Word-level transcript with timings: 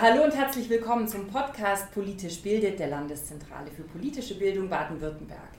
Hallo 0.00 0.22
und 0.22 0.36
herzlich 0.36 0.70
willkommen 0.70 1.08
zum 1.08 1.26
Podcast 1.26 1.90
Politisch 1.92 2.40
bildet 2.40 2.78
der 2.78 2.86
Landeszentrale 2.86 3.68
für 3.72 3.82
politische 3.82 4.38
Bildung 4.38 4.68
Baden-Württemberg. 4.68 5.50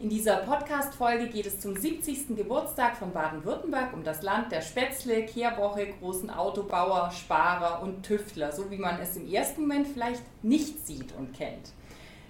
In 0.00 0.08
dieser 0.08 0.38
Podcast-Folge 0.38 1.28
geht 1.28 1.46
es 1.46 1.60
zum 1.60 1.76
70. 1.76 2.36
Geburtstag 2.36 2.96
von 2.96 3.12
Baden-Württemberg 3.12 3.94
um 3.94 4.02
das 4.02 4.22
Land 4.22 4.50
der 4.50 4.62
Spätzle, 4.62 5.24
Kehrwoche, 5.26 5.86
großen 6.00 6.28
Autobauer, 6.28 7.12
Sparer 7.12 7.82
und 7.84 8.02
Tüftler, 8.02 8.50
so 8.50 8.68
wie 8.68 8.78
man 8.78 8.98
es 9.00 9.16
im 9.16 9.32
ersten 9.32 9.60
Moment 9.60 9.86
vielleicht 9.86 10.24
nicht 10.42 10.84
sieht 10.84 11.14
und 11.16 11.32
kennt. 11.32 11.70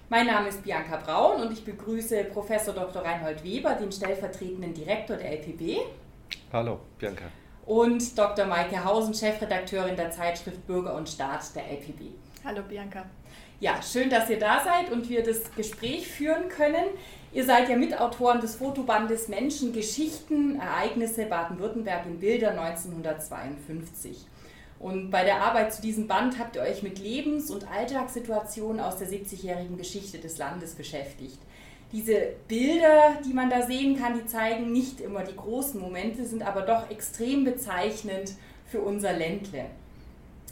Mein 0.09 0.27
Name 0.27 0.49
ist 0.49 0.61
Bianca 0.61 0.97
Braun 0.97 1.41
und 1.41 1.51
ich 1.51 1.65
begrüße 1.65 2.25
Professor 2.25 2.75
Dr. 2.75 3.01
Reinhold 3.01 3.43
Weber, 3.43 3.73
den 3.73 3.91
stellvertretenden 3.91 4.75
Direktor 4.75 5.17
der 5.17 5.31
LPB. 5.31 5.79
Hallo, 6.53 6.79
Bianca 6.99 7.25
und 7.65 8.17
Dr. 8.17 8.45
Maike 8.45 8.83
Hausen, 8.83 9.13
Chefredakteurin 9.13 9.95
der 9.95 10.11
Zeitschrift 10.11 10.65
Bürger 10.67 10.95
und 10.95 11.09
Staat 11.09 11.55
der 11.55 11.63
LPB. 11.71 12.11
Hallo 12.43 12.61
Bianca. 12.67 13.05
Ja, 13.59 13.81
schön, 13.81 14.09
dass 14.09 14.29
ihr 14.29 14.37
da 14.37 14.63
seid 14.63 14.91
und 14.91 15.09
wir 15.09 15.23
das 15.23 15.51
Gespräch 15.55 16.07
führen 16.07 16.49
können. 16.49 16.85
Ihr 17.31 17.45
seid 17.45 17.69
ja 17.69 17.75
Mitautoren 17.75 18.39
des 18.39 18.55
Fotobandes 18.55 19.27
Menschen, 19.27 19.73
Geschichten, 19.73 20.59
Ereignisse 20.59 21.25
Baden-Württemberg 21.25 22.05
in 22.05 22.19
Bilder 22.19 22.51
1952. 22.51 24.25
Und 24.77 25.09
bei 25.09 25.23
der 25.23 25.41
Arbeit 25.41 25.73
zu 25.73 25.81
diesem 25.81 26.07
Band 26.07 26.37
habt 26.37 26.57
ihr 26.57 26.61
euch 26.61 26.83
mit 26.83 26.99
Lebens- 26.99 27.49
und 27.49 27.69
Alltagssituationen 27.71 28.81
aus 28.81 28.97
der 28.97 29.07
70-jährigen 29.07 29.77
Geschichte 29.77 30.19
des 30.19 30.37
Landes 30.37 30.75
beschäftigt 30.75 31.39
diese 31.95 32.33
Bilder, 32.49 33.19
die 33.25 33.31
man 33.31 33.49
da 33.49 33.61
sehen 33.61 33.97
kann, 33.97 34.19
die 34.19 34.25
zeigen 34.25 34.73
nicht 34.73 34.99
immer 34.99 35.23
die 35.23 35.35
großen 35.35 35.79
Momente, 35.79 36.25
sind 36.25 36.43
aber 36.43 36.63
doch 36.63 36.89
extrem 36.89 37.45
bezeichnend 37.45 38.33
für 38.65 38.81
unser 38.81 39.13
Ländle. 39.13 39.67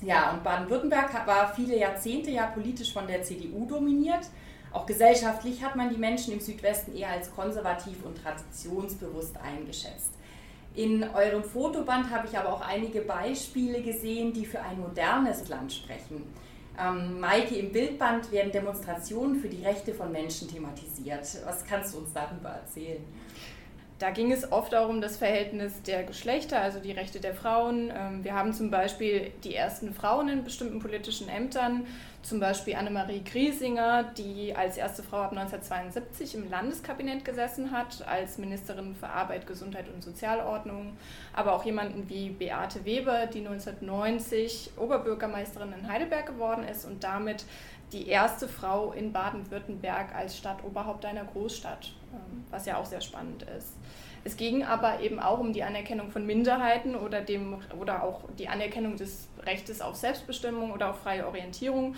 Ja, 0.02 0.31
und 0.31 0.44
Baden-Württemberg 0.44 1.27
war 1.27 1.53
viele 1.53 1.77
Jahrzehnte 1.77 2.31
ja 2.31 2.45
politisch 2.45 2.94
von 2.94 3.08
der 3.08 3.23
CDU 3.23 3.66
dominiert. 3.66 4.25
Auch 4.72 4.85
gesellschaftlich 4.85 5.61
hat 5.61 5.75
man 5.75 5.89
die 5.89 5.97
Menschen 5.97 6.31
im 6.31 6.39
Südwesten 6.39 6.95
eher 6.95 7.09
als 7.09 7.35
konservativ 7.35 8.05
und 8.05 8.23
traditionsbewusst 8.23 9.35
eingeschätzt. 9.38 10.11
In 10.75 11.03
eurem 11.03 11.44
Fotoband 11.44 12.09
habe 12.09 12.28
ich 12.28 12.38
aber 12.38 12.53
auch 12.53 12.61
einige 12.61 13.02
Beispiele 13.02 13.81
gesehen, 13.81 14.31
die 14.31 14.45
für 14.45 14.61
ein 14.61 14.80
modernes 14.80 15.50
Land 15.50 15.73
sprechen. 15.73 16.23
Ähm, 16.79 17.19
Maike, 17.19 17.55
im 17.55 17.71
Bildband 17.71 18.31
werden 18.31 18.52
Demonstrationen 18.52 19.39
für 19.39 19.47
die 19.47 19.63
Rechte 19.63 19.93
von 19.93 20.11
Menschen 20.11 20.47
thematisiert. 20.47 21.27
Was 21.45 21.63
kannst 21.66 21.93
du 21.93 21.99
uns 21.99 22.13
darüber 22.13 22.49
erzählen? 22.49 23.03
Da 23.99 24.09
ging 24.09 24.31
es 24.31 24.52
oft 24.52 24.73
auch 24.73 24.89
um 24.89 24.99
das 24.99 25.17
Verhältnis 25.17 25.81
der 25.83 26.03
Geschlechter, 26.03 26.59
also 26.59 26.79
die 26.79 26.91
Rechte 26.91 27.19
der 27.19 27.35
Frauen. 27.35 27.91
Ähm, 27.95 28.23
wir 28.23 28.33
haben 28.33 28.53
zum 28.53 28.71
Beispiel 28.71 29.31
die 29.44 29.55
ersten 29.55 29.94
Frauen 29.94 30.29
in 30.29 30.44
bestimmten 30.44 30.79
politischen 30.79 31.29
Ämtern 31.29 31.85
zum 32.23 32.39
Beispiel 32.39 32.75
Annemarie 32.75 33.21
Griesinger, 33.23 34.03
die 34.17 34.55
als 34.55 34.77
erste 34.77 35.03
Frau 35.03 35.17
ab 35.17 35.31
1972 35.31 36.35
im 36.35 36.49
Landeskabinett 36.49 37.25
gesessen 37.25 37.71
hat, 37.71 38.07
als 38.07 38.38
Ministerin 38.38 38.95
für 38.95 39.09
Arbeit, 39.09 39.45
Gesundheit 39.45 39.85
und 39.93 40.02
Sozialordnung, 40.02 40.97
aber 41.33 41.53
auch 41.53 41.66
jemanden 41.66 42.09
wie 42.09 42.29
Beate 42.29 42.85
Weber, 42.85 43.27
die 43.27 43.45
1990 43.45 44.71
Oberbürgermeisterin 44.77 45.73
in 45.73 45.88
Heidelberg 45.88 46.25
geworden 46.25 46.63
ist 46.63 46.85
und 46.85 47.03
damit 47.03 47.45
die 47.91 48.07
erste 48.07 48.47
Frau 48.47 48.94
in 48.94 49.11
Baden-Württemberg 49.11 50.16
als 50.16 50.38
Stadtoberhaupt 50.38 51.05
einer 51.05 51.25
Großstadt, 51.25 51.91
was 52.50 52.66
ja 52.66 52.78
auch 52.78 52.86
sehr 52.86 53.02
spannend 53.02 53.44
ist. 53.58 53.73
Es 54.25 54.38
ging 54.38 54.64
aber 54.64 55.02
eben 55.02 55.19
auch 55.19 55.39
um 55.39 55.52
die 55.52 55.64
Anerkennung 55.64 56.09
von 56.09 56.25
Minderheiten 56.25 56.95
oder, 56.95 57.22
dem, 57.22 57.58
oder 57.78 58.03
auch 58.03 58.23
die 58.38 58.47
Anerkennung 58.47 58.95
des 58.95 59.28
Rechtes 59.45 59.81
auf 59.81 59.95
Selbstbestimmung 59.95 60.72
oder 60.72 60.91
auf 60.91 61.00
freie 61.00 61.28
Orientierung. 61.28 61.95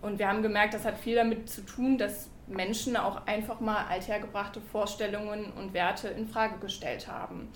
Und 0.00 0.18
wir 0.18 0.28
haben 0.28 0.42
gemerkt, 0.42 0.74
das 0.74 0.84
hat 0.84 0.98
viel 0.98 1.16
damit 1.16 1.48
zu 1.50 1.62
tun, 1.62 1.98
dass 1.98 2.28
Menschen 2.46 2.96
auch 2.96 3.26
einfach 3.26 3.60
mal 3.60 3.86
althergebrachte 3.86 4.60
Vorstellungen 4.60 5.52
und 5.52 5.72
Werte 5.72 6.08
in 6.08 6.28
Frage 6.28 6.58
gestellt 6.58 7.08
haben. 7.08 7.48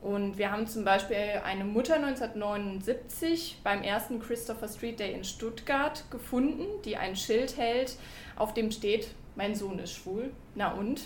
Und 0.00 0.38
wir 0.38 0.50
haben 0.50 0.66
zum 0.66 0.84
Beispiel 0.84 1.42
eine 1.44 1.64
Mutter 1.64 1.96
1979 1.96 3.58
beim 3.62 3.82
ersten 3.82 4.18
Christopher 4.18 4.66
Street 4.66 4.98
Day 4.98 5.12
in 5.12 5.24
Stuttgart 5.24 6.04
gefunden, 6.10 6.64
die 6.86 6.96
ein 6.96 7.16
Schild 7.16 7.58
hält, 7.58 7.96
auf 8.34 8.54
dem 8.54 8.70
steht, 8.70 9.08
mein 9.36 9.54
Sohn 9.54 9.78
ist 9.78 9.94
schwul. 9.94 10.32
Na 10.54 10.72
und? 10.72 11.02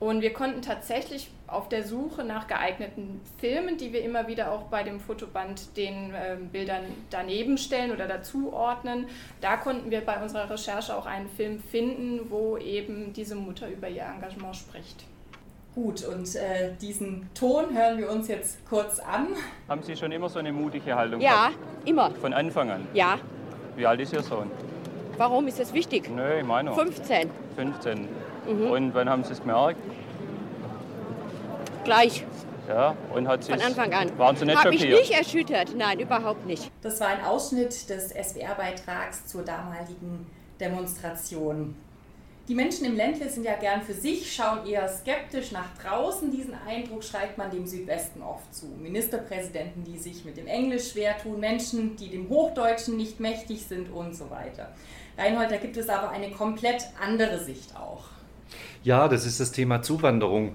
Und 0.00 0.22
wir 0.22 0.32
konnten 0.32 0.62
tatsächlich 0.62 1.30
auf 1.46 1.68
der 1.68 1.84
Suche 1.84 2.24
nach 2.24 2.46
geeigneten 2.46 3.20
Filmen, 3.38 3.76
die 3.76 3.92
wir 3.92 4.02
immer 4.02 4.26
wieder 4.28 4.50
auch 4.50 4.62
bei 4.62 4.82
dem 4.82 4.98
Fotoband 4.98 5.76
den 5.76 6.14
äh, 6.14 6.36
Bildern 6.50 6.84
daneben 7.10 7.58
stellen 7.58 7.92
oder 7.92 8.08
dazuordnen, 8.08 9.06
da 9.42 9.58
konnten 9.58 9.90
wir 9.90 10.00
bei 10.00 10.22
unserer 10.22 10.48
Recherche 10.48 10.96
auch 10.96 11.04
einen 11.04 11.28
Film 11.28 11.60
finden, 11.62 12.30
wo 12.30 12.56
eben 12.56 13.12
diese 13.12 13.34
Mutter 13.34 13.68
über 13.68 13.88
ihr 13.90 14.04
Engagement 14.04 14.56
spricht. 14.56 15.04
Gut, 15.74 16.02
und 16.06 16.34
äh, 16.34 16.72
diesen 16.80 17.28
Ton 17.34 17.76
hören 17.76 17.98
wir 17.98 18.10
uns 18.10 18.26
jetzt 18.26 18.66
kurz 18.66 18.98
an. 19.00 19.28
Haben 19.68 19.82
Sie 19.82 19.94
schon 19.96 20.10
immer 20.12 20.30
so 20.30 20.38
eine 20.38 20.50
mutige 20.52 20.96
Haltung 20.96 21.20
Ja, 21.20 21.48
gehabt? 21.48 21.56
immer. 21.88 22.10
Von 22.12 22.32
Anfang 22.32 22.70
an? 22.70 22.88
Ja. 22.94 23.18
Wie 23.76 23.84
alt 23.86 24.00
ist 24.00 24.14
Ihr 24.14 24.22
Sohn? 24.22 24.50
Warum 25.18 25.46
ist 25.46 25.60
das 25.60 25.74
wichtig? 25.74 26.08
Nö, 26.08 26.38
ich 26.38 26.44
meine. 26.46 26.72
15. 26.72 27.30
15. 27.56 28.08
Mhm. 28.46 28.70
Und 28.70 28.94
wann 28.94 29.08
haben 29.08 29.24
Sie 29.24 29.32
es 29.32 29.40
gemerkt? 29.40 29.78
Gleich. 31.84 32.24
Ja, 32.68 32.94
und 33.14 33.26
hat 33.26 33.44
Von 33.44 33.60
Anfang 33.60 33.92
an. 33.92 34.16
Waren 34.16 34.36
Sie 34.36 34.44
nicht 34.44 34.56
Hat 34.56 34.70
mich 34.70 34.80
schockiert? 34.80 35.00
nicht 35.00 35.10
erschüttert. 35.12 35.76
Nein, 35.76 35.98
überhaupt 35.98 36.46
nicht. 36.46 36.70
Das 36.82 37.00
war 37.00 37.08
ein 37.08 37.24
Ausschnitt 37.24 37.90
des 37.90 38.10
SWR-Beitrags 38.10 39.26
zur 39.26 39.42
damaligen 39.42 40.26
Demonstration. 40.60 41.74
Die 42.46 42.54
Menschen 42.54 42.84
im 42.84 42.96
Ländle 42.96 43.28
sind 43.28 43.44
ja 43.44 43.54
gern 43.56 43.80
für 43.82 43.92
sich, 43.92 44.32
schauen 44.32 44.66
eher 44.66 44.88
skeptisch 44.88 45.52
nach 45.52 45.68
draußen. 45.82 46.30
Diesen 46.30 46.54
Eindruck 46.66 47.02
schreibt 47.04 47.38
man 47.38 47.50
dem 47.50 47.66
Südwesten 47.66 48.22
oft 48.22 48.52
zu. 48.54 48.66
Ministerpräsidenten, 48.66 49.84
die 49.84 49.98
sich 49.98 50.24
mit 50.24 50.36
dem 50.36 50.46
Englisch 50.46 50.92
schwer 50.92 51.16
tun, 51.18 51.40
Menschen, 51.40 51.96
die 51.96 52.08
dem 52.08 52.28
Hochdeutschen 52.28 52.96
nicht 52.96 53.20
mächtig 53.20 53.66
sind 53.66 53.90
und 53.90 54.14
so 54.14 54.30
weiter. 54.30 54.72
Reinhold, 55.16 55.50
da 55.50 55.56
gibt 55.56 55.76
es 55.76 55.88
aber 55.88 56.10
eine 56.10 56.30
komplett 56.30 56.84
andere 57.00 57.38
Sicht 57.38 57.76
auch. 57.76 58.04
Ja, 58.82 59.08
das 59.08 59.26
ist 59.26 59.40
das 59.40 59.52
Thema 59.52 59.82
Zuwanderung. 59.82 60.52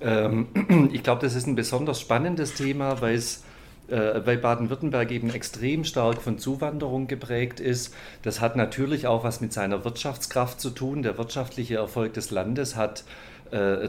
Ähm, 0.00 0.48
ich 0.92 1.02
glaube, 1.02 1.22
das 1.22 1.34
ist 1.34 1.46
ein 1.46 1.56
besonders 1.56 2.00
spannendes 2.00 2.54
Thema, 2.54 3.00
weil 3.00 3.14
es 3.14 3.44
äh, 3.88 4.26
weil 4.26 4.38
Baden-Württemberg 4.38 5.10
eben 5.12 5.30
extrem 5.30 5.84
stark 5.84 6.20
von 6.20 6.38
Zuwanderung 6.38 7.06
geprägt 7.06 7.60
ist. 7.60 7.94
Das 8.22 8.40
hat 8.40 8.56
natürlich 8.56 9.06
auch 9.06 9.22
was 9.22 9.40
mit 9.40 9.52
seiner 9.52 9.84
Wirtschaftskraft 9.84 10.60
zu 10.60 10.70
tun. 10.70 11.02
Der 11.02 11.18
wirtschaftliche 11.18 11.76
Erfolg 11.76 12.14
des 12.14 12.30
Landes 12.30 12.74
hat 12.74 13.04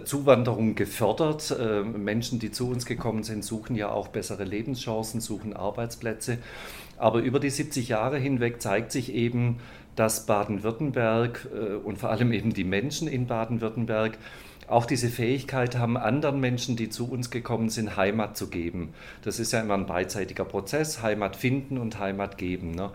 Zuwanderung 0.04 0.76
gefördert. 0.76 1.56
Äh, 1.58 1.84
Menschen, 1.84 2.40
die 2.40 2.52
zu 2.52 2.70
uns 2.70 2.86
gekommen 2.86 3.24
sind, 3.24 3.44
suchen 3.44 3.76
ja 3.76 3.90
auch 3.90 4.10
bessere 4.10 4.44
Lebenschancen, 4.44 5.22
suchen 5.22 5.54
Arbeitsplätze. 5.54 6.38
Aber 6.98 7.20
über 7.20 7.40
die 7.40 7.50
70 7.50 7.90
Jahre 7.90 8.18
hinweg 8.18 8.62
zeigt 8.62 8.92
sich 8.92 9.14
eben, 9.14 9.60
dass 9.96 10.26
Baden-Württemberg 10.26 11.48
und 11.84 11.98
vor 11.98 12.10
allem 12.12 12.32
eben 12.32 12.54
die 12.54 12.64
Menschen 12.64 13.08
in 13.08 13.26
Baden-Württemberg 13.26 14.18
auch 14.68 14.86
diese 14.86 15.08
Fähigkeit 15.08 15.78
haben, 15.78 15.98
anderen 15.98 16.40
Menschen, 16.40 16.76
die 16.76 16.90
zu 16.90 17.10
uns 17.10 17.32
gekommen 17.32 17.70
sind, 17.70 17.96
Heimat 17.96 18.38
zu 18.38 18.50
geben. 18.50 18.94
Das 19.22 19.40
ist 19.40 19.54
ja 19.54 19.62
immer 19.62 19.76
ein 19.76 19.86
beidseitiger 19.86 20.46
Prozess, 20.46 21.02
Heimat 21.02 21.36
finden 21.36 21.78
und 21.78 22.00
Heimat 22.00 22.38
geben. 22.38 22.72
Ne? 22.72 22.92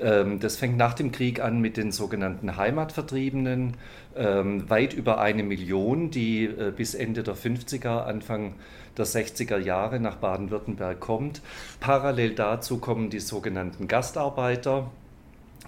Ähm, 0.00 0.40
das 0.40 0.56
fängt 0.56 0.76
nach 0.76 0.94
dem 0.94 1.12
Krieg 1.12 1.40
an 1.40 1.60
mit 1.60 1.76
den 1.76 1.92
sogenannten 1.92 2.56
Heimatvertriebenen, 2.56 3.74
ähm, 4.16 4.68
weit 4.68 4.94
über 4.94 5.20
eine 5.20 5.42
Million, 5.42 6.10
die 6.10 6.44
äh, 6.44 6.72
bis 6.74 6.94
Ende 6.94 7.22
der 7.22 7.36
50er, 7.36 8.04
Anfang 8.04 8.54
der 8.96 9.06
60er 9.06 9.58
Jahre 9.58 10.00
nach 10.00 10.16
Baden-Württemberg 10.16 11.00
kommt. 11.00 11.42
Parallel 11.78 12.34
dazu 12.34 12.78
kommen 12.78 13.10
die 13.10 13.20
sogenannten 13.20 13.88
Gastarbeiter, 13.88 14.90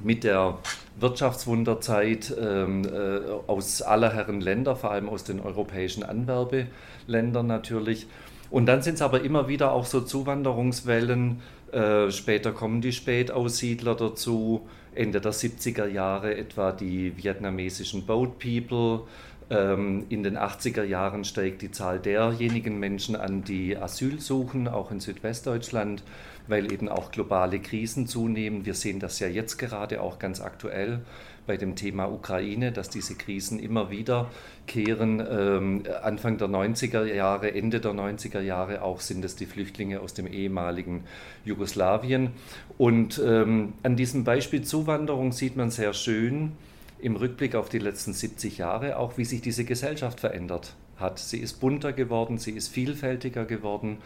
mit 0.00 0.24
der 0.24 0.58
Wirtschaftswunderzeit 0.98 2.34
ähm, 2.40 2.84
äh, 2.84 3.20
aus 3.46 3.82
aller 3.82 4.12
Herren 4.12 4.40
Länder, 4.40 4.76
vor 4.76 4.90
allem 4.90 5.08
aus 5.08 5.24
den 5.24 5.40
europäischen 5.40 6.02
Anwerbeländern 6.02 7.46
natürlich. 7.46 8.06
Und 8.52 8.66
dann 8.66 8.82
sind 8.82 8.94
es 8.94 9.02
aber 9.02 9.22
immer 9.22 9.48
wieder 9.48 9.72
auch 9.72 9.86
so 9.86 10.02
Zuwanderungswellen. 10.02 11.40
Äh, 11.72 12.10
später 12.10 12.52
kommen 12.52 12.82
die 12.82 12.92
Spätaussiedler 12.92 13.94
dazu. 13.94 14.68
Ende 14.94 15.22
der 15.22 15.32
70er 15.32 15.86
Jahre 15.86 16.36
etwa 16.36 16.70
die 16.70 17.16
vietnamesischen 17.16 18.04
Boat 18.04 18.38
People. 18.38 19.06
Ähm, 19.48 20.04
in 20.10 20.22
den 20.22 20.36
80er 20.36 20.84
Jahren 20.84 21.24
steigt 21.24 21.62
die 21.62 21.70
Zahl 21.70 21.98
derjenigen 21.98 22.78
Menschen 22.78 23.16
an, 23.16 23.42
die 23.42 23.74
Asyl 23.74 24.20
suchen, 24.20 24.68
auch 24.68 24.90
in 24.90 25.00
Südwestdeutschland, 25.00 26.02
weil 26.46 26.70
eben 26.70 26.90
auch 26.90 27.10
globale 27.10 27.58
Krisen 27.58 28.06
zunehmen. 28.06 28.66
Wir 28.66 28.74
sehen 28.74 29.00
das 29.00 29.18
ja 29.18 29.28
jetzt 29.28 29.56
gerade 29.56 30.02
auch 30.02 30.18
ganz 30.18 30.42
aktuell 30.42 31.00
bei 31.46 31.56
dem 31.56 31.76
Thema 31.76 32.06
Ukraine, 32.06 32.72
dass 32.72 32.88
diese 32.90 33.14
Krisen 33.14 33.58
immer 33.58 33.90
wieder 33.90 34.30
kehren. 34.66 35.20
Ähm, 35.28 35.82
Anfang 36.02 36.38
der 36.38 36.48
90er 36.48 37.04
Jahre, 37.04 37.54
Ende 37.54 37.80
der 37.80 37.92
90er 37.92 38.40
Jahre 38.40 38.82
auch 38.82 39.00
sind 39.00 39.24
es 39.24 39.36
die 39.36 39.46
Flüchtlinge 39.46 40.00
aus 40.00 40.14
dem 40.14 40.26
ehemaligen 40.26 41.04
Jugoslawien. 41.44 42.30
Und 42.78 43.20
ähm, 43.24 43.74
an 43.82 43.96
diesem 43.96 44.24
Beispiel 44.24 44.62
Zuwanderung 44.62 45.32
sieht 45.32 45.56
man 45.56 45.70
sehr 45.70 45.94
schön 45.94 46.52
im 47.00 47.16
Rückblick 47.16 47.56
auf 47.56 47.68
die 47.68 47.80
letzten 47.80 48.12
70 48.12 48.58
Jahre 48.58 48.96
auch, 48.96 49.18
wie 49.18 49.24
sich 49.24 49.40
diese 49.40 49.64
Gesellschaft 49.64 50.20
verändert 50.20 50.74
hat. 50.96 51.18
Sie 51.18 51.38
ist 51.38 51.54
bunter 51.54 51.92
geworden, 51.92 52.38
sie 52.38 52.52
ist 52.52 52.68
vielfältiger 52.68 53.44
geworden. 53.44 53.98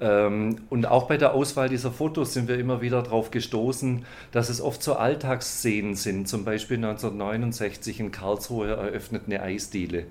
Ähm, 0.00 0.56
und 0.70 0.86
auch 0.86 1.08
bei 1.08 1.16
der 1.16 1.34
Auswahl 1.34 1.68
dieser 1.68 1.92
Fotos 1.92 2.32
sind 2.34 2.48
wir 2.48 2.58
immer 2.58 2.80
wieder 2.80 3.02
darauf 3.02 3.30
gestoßen, 3.30 4.04
dass 4.32 4.48
es 4.48 4.60
oft 4.60 4.82
so 4.82 4.94
Alltagsszenen 4.94 5.94
sind. 5.94 6.28
Zum 6.28 6.44
Beispiel 6.44 6.76
1969 6.76 8.00
in 8.00 8.10
Karlsruhe 8.10 8.68
eröffnet 8.68 9.22
eine 9.26 9.42
Eisdiele. 9.42 10.06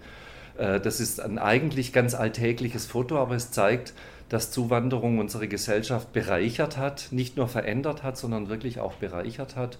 Äh, 0.57 0.79
das 0.79 0.99
ist 0.99 1.19
ein 1.19 1.39
eigentlich 1.39 1.93
ganz 1.93 2.13
alltägliches 2.13 2.85
Foto, 2.85 3.17
aber 3.17 3.35
es 3.35 3.51
zeigt, 3.51 3.93
dass 4.29 4.51
Zuwanderung 4.51 5.19
unsere 5.19 5.49
Gesellschaft 5.49 6.13
bereichert 6.13 6.77
hat, 6.77 7.09
nicht 7.11 7.35
nur 7.35 7.49
verändert 7.49 8.01
hat, 8.01 8.17
sondern 8.17 8.47
wirklich 8.47 8.79
auch 8.79 8.93
bereichert 8.93 9.57
hat. 9.57 9.77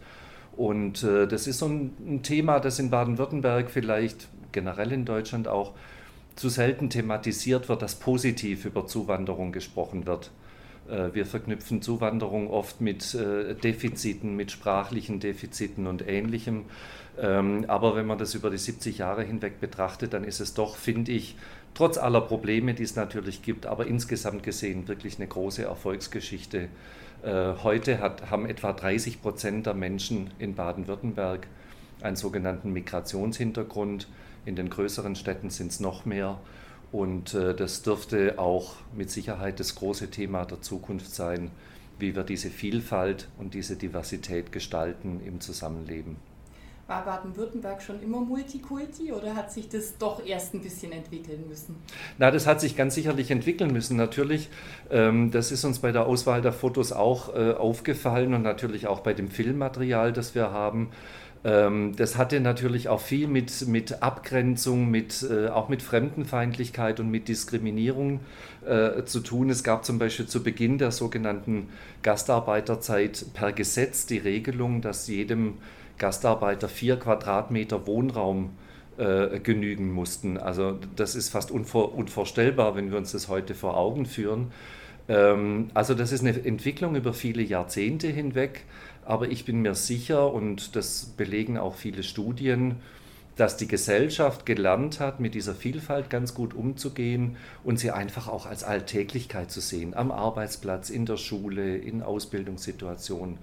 Und 0.58 1.04
äh, 1.04 1.26
das 1.28 1.48
ist 1.48 1.60
so 1.60 1.68
ein 1.68 2.22
Thema, 2.24 2.60
das 2.60 2.78
in 2.78 2.90
Baden-Württemberg 2.90 3.72
vielleicht 3.72 4.28
generell 4.52 4.92
in 4.92 5.06
Deutschland 5.06 5.48
auch 5.48 5.72
zu 6.36 6.50
selten 6.50 6.90
thematisiert 6.90 7.70
wird, 7.70 7.82
dass 7.82 7.96
positiv 7.96 8.66
über 8.66 8.88
Zuwanderung 8.88 9.52
gesprochen 9.52 10.06
wird. 10.06 10.32
Äh, 10.90 11.14
wir 11.14 11.26
verknüpfen 11.26 11.82
Zuwanderung 11.82 12.50
oft 12.50 12.82
mit 12.82 13.14
äh, 13.16 13.56
Defiziten, 13.56 14.36
mit 14.36 14.52
sprachlichen 14.52 15.20
Defiziten 15.20 15.88
und 15.88 16.08
ähnlichem. 16.08 16.66
Ähm, 17.20 17.66
aber 17.68 17.96
wenn 17.96 18.06
man 18.06 18.18
das 18.18 18.36
über 18.36 18.50
die 18.50 18.58
70 18.58 18.98
Jahre 18.98 19.24
hinweg 19.24 19.60
betrachtet, 19.60 20.14
dann 20.14 20.24
ist 20.24 20.40
es 20.40 20.54
doch, 20.54 20.76
finde 20.76 21.12
ich, 21.12 21.36
trotz 21.74 21.98
aller 21.98 22.22
Probleme, 22.22 22.74
die 22.74 22.84
es 22.84 22.96
natürlich 22.96 23.42
gibt, 23.42 23.66
aber 23.66 23.88
insgesamt 23.88 24.44
gesehen 24.44 24.88
wirklich 24.88 25.18
eine 25.18 25.28
große 25.28 25.64
Erfolgsgeschichte. 25.64 26.70
Äh, 27.24 27.54
heute 27.64 28.00
hat, 28.00 28.32
haben 28.32 28.46
etwa 28.46 28.74
30 28.74 29.22
Prozent 29.22 29.66
der 29.66 29.74
Menschen 29.74 30.32
in 30.40 30.56
Baden-Württemberg 30.56 31.48
einen 32.02 32.16
sogenannten 32.16 32.74
Migrationshintergrund. 32.74 34.08
In 34.46 34.56
den 34.56 34.70
größeren 34.70 35.16
Städten 35.16 35.50
sind 35.50 35.72
es 35.72 35.80
noch 35.80 36.06
mehr. 36.06 36.40
Und 36.92 37.34
äh, 37.34 37.56
das 37.56 37.84
dürfte 37.84 38.38
auch 38.38 38.76
mit 38.96 39.10
Sicherheit 39.10 39.60
das 39.60 39.76
große 39.76 40.10
Thema 40.10 40.46
der 40.46 40.62
Zukunft 40.62 41.14
sein, 41.14 41.52
wie 42.00 42.16
wir 42.16 42.24
diese 42.24 42.50
Vielfalt 42.50 43.30
und 43.38 43.54
diese 43.54 43.76
Diversität 43.76 44.52
gestalten 44.52 45.22
im 45.26 45.40
Zusammenleben. 45.40 46.18
War 46.88 47.06
Baden-Württemberg 47.06 47.82
schon 47.82 48.02
immer 48.04 48.20
Multikulti 48.20 49.14
oder 49.14 49.34
hat 49.34 49.50
sich 49.50 49.70
das 49.70 49.98
doch 49.98 50.26
erst 50.26 50.54
ein 50.54 50.60
bisschen 50.60 50.92
entwickeln 50.92 51.46
müssen? 51.48 51.78
Na, 52.18 52.32
das 52.32 52.46
hat 52.46 52.60
sich 52.60 52.76
ganz 52.76 52.96
sicherlich 52.96 53.32
entwickeln 53.32 53.72
müssen. 53.72 53.96
Natürlich, 53.96 54.50
ähm, 54.90 55.32
das 55.32 55.54
ist 55.54 55.64
uns 55.64 55.80
bei 55.80 55.94
der 55.94 56.06
Auswahl 56.06 56.42
der 56.42 56.52
Fotos 56.52 56.92
auch 56.92 57.34
äh, 57.34 57.54
aufgefallen 57.54 58.34
und 58.34 58.42
natürlich 58.42 58.88
auch 58.88 59.00
bei 59.00 59.14
dem 59.14 59.30
Filmmaterial, 59.30 60.12
das 60.12 60.36
wir 60.36 60.52
haben. 60.52 60.90
Ähm, 61.44 61.96
das 61.96 62.18
hatte 62.18 62.40
natürlich 62.40 62.88
auch 62.88 63.02
viel 63.02 63.28
mit, 63.28 63.68
mit 63.68 64.04
Abgrenzung, 64.04 64.92
mit, 64.92 65.26
äh, 65.30 65.48
auch 65.48 65.70
mit 65.70 65.82
Fremdenfeindlichkeit 65.82 67.00
und 67.00 67.10
mit 67.10 67.28
Diskriminierung 67.28 68.20
äh, 68.66 69.04
zu 69.06 69.22
tun. 69.22 69.50
Es 69.50 69.64
gab 69.64 69.84
zum 69.84 69.98
Beispiel 69.98 70.28
zu 70.28 70.44
Beginn 70.44 70.78
der 70.78 70.92
sogenannten 70.92 71.70
Gastarbeiterzeit 72.04 73.26
per 73.34 73.54
Gesetz 73.54 74.06
die 74.06 74.20
Regelung, 74.20 74.82
dass 74.82 75.08
jedem 75.08 75.56
Gastarbeiter 75.98 76.70
vier 76.70 76.98
Quadratmeter 76.98 77.88
Wohnraum 77.88 78.52
äh, 78.98 79.40
genügen 79.40 79.92
mussten. 79.92 80.38
Also 80.38 80.78
das 80.96 81.16
ist 81.16 81.30
fast 81.30 81.50
unvor, 81.50 81.96
unvorstellbar, 81.96 82.76
wenn 82.76 82.92
wir 82.92 82.98
uns 82.98 83.14
das 83.14 83.30
heute 83.30 83.56
vor 83.56 83.78
Augen 83.78 84.06
führen. 84.06 84.52
Ähm, 85.08 85.70
also 85.74 85.94
das 85.94 86.12
ist 86.12 86.22
eine 86.22 86.46
Entwicklung 86.46 86.96
über 86.96 87.14
viele 87.14 87.42
Jahrzehnte 87.42 88.08
hinweg. 88.08 88.64
Aber 89.06 89.30
ich 89.30 89.46
bin 89.46 89.62
mir 89.62 89.76
sicher, 89.76 90.34
und 90.34 90.76
das 90.76 91.06
belegen 91.18 91.58
auch 91.58 91.76
viele 91.76 92.04
Studien, 92.04 92.78
dass 93.36 93.58
die 93.58 93.68
Gesellschaft 93.68 94.46
gelernt 94.46 95.00
hat, 95.00 95.20
mit 95.20 95.34
dieser 95.34 95.56
Vielfalt 95.56 96.10
ganz 96.10 96.34
gut 96.34 96.54
umzugehen 96.54 97.38
und 97.64 97.80
sie 97.80 97.92
einfach 97.92 98.28
auch 98.28 98.46
als 98.46 98.64
Alltäglichkeit 98.64 99.52
zu 99.52 99.62
sehen, 99.62 99.94
am 99.94 100.12
Arbeitsplatz, 100.12 100.90
in 100.90 101.06
der 101.06 101.18
Schule, 101.18 101.78
in 101.78 102.04
Ausbildungssituationen. 102.04 103.38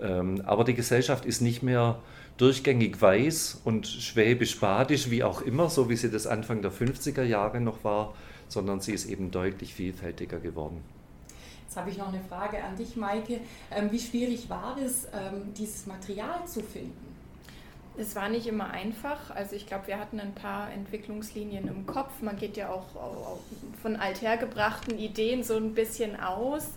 Ähm, 0.00 0.42
aber 0.44 0.64
die 0.64 0.74
Gesellschaft 0.74 1.24
ist 1.24 1.42
nicht 1.42 1.62
mehr 1.62 1.98
durchgängig 2.38 3.00
weiß 3.00 3.60
und 3.64 3.86
schwäbisch-badisch, 3.86 5.10
wie 5.10 5.22
auch 5.22 5.40
immer, 5.42 5.70
so 5.70 5.88
wie 5.88 5.96
sie 5.96 6.10
das 6.10 6.26
Anfang 6.26 6.62
der 6.62 6.72
50er 6.72 7.22
Jahre 7.22 7.60
noch 7.60 7.84
war, 7.84 8.14
sondern 8.48 8.80
sie 8.80 8.92
ist 8.92 9.06
eben 9.06 9.30
deutlich 9.30 9.74
vielfältiger 9.74 10.38
geworden. 10.38 10.82
Jetzt 11.66 11.76
habe 11.76 11.90
ich 11.90 11.98
noch 11.98 12.08
eine 12.08 12.20
Frage 12.20 12.62
an 12.62 12.76
dich, 12.76 12.94
Maike. 12.96 13.40
Ähm, 13.72 13.90
wie 13.90 13.98
schwierig 13.98 14.48
war 14.48 14.76
es, 14.78 15.06
ähm, 15.06 15.52
dieses 15.54 15.86
Material 15.86 16.46
zu 16.46 16.62
finden? 16.62 17.16
Es 17.98 18.14
war 18.14 18.28
nicht 18.28 18.46
immer 18.46 18.70
einfach. 18.70 19.30
Also 19.34 19.56
ich 19.56 19.66
glaube, 19.66 19.88
wir 19.88 19.98
hatten 19.98 20.20
ein 20.20 20.34
paar 20.34 20.70
Entwicklungslinien 20.70 21.66
im 21.66 21.86
Kopf. 21.86 22.20
Man 22.20 22.36
geht 22.36 22.56
ja 22.56 22.68
auch 22.68 22.84
von 23.82 23.96
althergebrachten 23.96 24.98
Ideen 24.98 25.42
so 25.42 25.56
ein 25.56 25.74
bisschen 25.74 26.20
aus. 26.20 26.68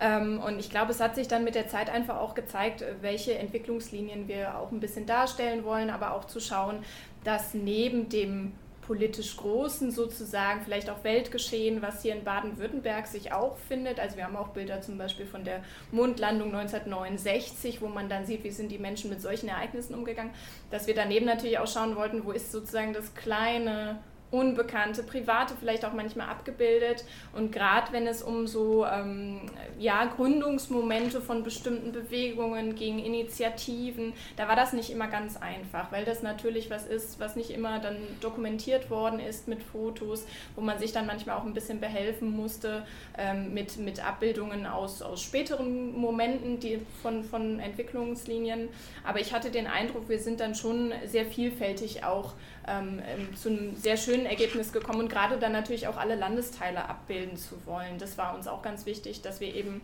Ähm, 0.00 0.40
und 0.44 0.58
ich 0.58 0.68
glaube, 0.68 0.90
es 0.90 1.00
hat 1.00 1.14
sich 1.14 1.28
dann 1.28 1.44
mit 1.44 1.54
der 1.54 1.68
Zeit 1.68 1.88
einfach 1.88 2.16
auch 2.18 2.34
gezeigt, 2.34 2.84
welche 3.00 3.38
Entwicklungslinien 3.38 4.28
wir 4.28 4.58
auch 4.58 4.72
ein 4.72 4.80
bisschen 4.80 5.06
darstellen 5.06 5.64
wollen, 5.64 5.88
aber 5.88 6.12
auch 6.12 6.26
zu 6.26 6.40
schauen, 6.40 6.84
dass 7.22 7.54
neben 7.54 8.08
dem 8.08 8.52
politisch 8.86 9.36
Großen 9.36 9.90
sozusagen, 9.90 10.62
vielleicht 10.62 10.90
auch 10.90 11.04
Weltgeschehen, 11.04 11.82
was 11.82 12.02
hier 12.02 12.14
in 12.14 12.24
Baden-Württemberg 12.24 13.06
sich 13.06 13.32
auch 13.32 13.56
findet. 13.56 13.98
Also 13.98 14.16
wir 14.16 14.24
haben 14.24 14.36
auch 14.36 14.48
Bilder 14.48 14.80
zum 14.80 14.98
Beispiel 14.98 15.26
von 15.26 15.44
der 15.44 15.62
Mondlandung 15.90 16.54
1969, 16.54 17.80
wo 17.80 17.88
man 17.88 18.08
dann 18.08 18.26
sieht, 18.26 18.44
wie 18.44 18.50
sind 18.50 18.70
die 18.70 18.78
Menschen 18.78 19.10
mit 19.10 19.20
solchen 19.20 19.48
Ereignissen 19.48 19.94
umgegangen, 19.94 20.32
dass 20.70 20.86
wir 20.86 20.94
daneben 20.94 21.26
natürlich 21.26 21.58
auch 21.58 21.68
schauen 21.68 21.96
wollten, 21.96 22.24
wo 22.24 22.32
ist 22.32 22.52
sozusagen 22.52 22.92
das 22.92 23.14
kleine 23.14 23.98
Unbekannte, 24.34 25.04
Private 25.04 25.54
vielleicht 25.58 25.84
auch 25.84 25.92
manchmal 25.92 26.28
abgebildet. 26.28 27.04
Und 27.32 27.52
gerade 27.52 27.92
wenn 27.92 28.08
es 28.08 28.20
um 28.20 28.48
so 28.48 28.84
ähm, 28.84 29.42
ja, 29.78 30.06
Gründungsmomente 30.06 31.20
von 31.20 31.44
bestimmten 31.44 31.92
Bewegungen 31.92 32.74
ging, 32.74 32.98
Initiativen, 32.98 34.12
da 34.36 34.48
war 34.48 34.56
das 34.56 34.72
nicht 34.72 34.90
immer 34.90 35.06
ganz 35.06 35.36
einfach, 35.36 35.92
weil 35.92 36.04
das 36.04 36.22
natürlich 36.22 36.68
was 36.68 36.84
ist, 36.84 37.20
was 37.20 37.36
nicht 37.36 37.50
immer 37.50 37.78
dann 37.78 37.96
dokumentiert 38.20 38.90
worden 38.90 39.20
ist 39.20 39.46
mit 39.46 39.62
Fotos, 39.62 40.26
wo 40.56 40.62
man 40.62 40.80
sich 40.80 40.90
dann 40.90 41.06
manchmal 41.06 41.36
auch 41.36 41.44
ein 41.44 41.54
bisschen 41.54 41.78
behelfen 41.78 42.30
musste 42.30 42.84
ähm, 43.16 43.54
mit, 43.54 43.76
mit 43.76 44.04
Abbildungen 44.04 44.66
aus, 44.66 45.00
aus 45.00 45.22
späteren 45.22 45.96
Momenten 45.96 46.58
die 46.58 46.80
von, 47.02 47.22
von 47.22 47.60
Entwicklungslinien. 47.60 48.68
Aber 49.04 49.20
ich 49.20 49.32
hatte 49.32 49.52
den 49.52 49.68
Eindruck, 49.68 50.08
wir 50.08 50.18
sind 50.18 50.40
dann 50.40 50.56
schon 50.56 50.92
sehr 51.06 51.24
vielfältig 51.24 52.02
auch 52.02 52.32
ähm, 52.66 53.02
ähm, 53.06 53.36
zu 53.36 53.50
einem 53.50 53.76
sehr 53.76 53.96
schönen 53.96 54.23
Ergebnis 54.26 54.72
gekommen 54.72 55.00
und 55.00 55.08
gerade 55.08 55.38
dann 55.38 55.52
natürlich 55.52 55.88
auch 55.88 55.96
alle 55.96 56.14
Landesteile 56.14 56.88
abbilden 56.88 57.36
zu 57.36 57.54
wollen. 57.66 57.98
Das 57.98 58.18
war 58.18 58.34
uns 58.34 58.46
auch 58.46 58.62
ganz 58.62 58.86
wichtig, 58.86 59.22
dass 59.22 59.40
wir 59.40 59.54
eben 59.54 59.80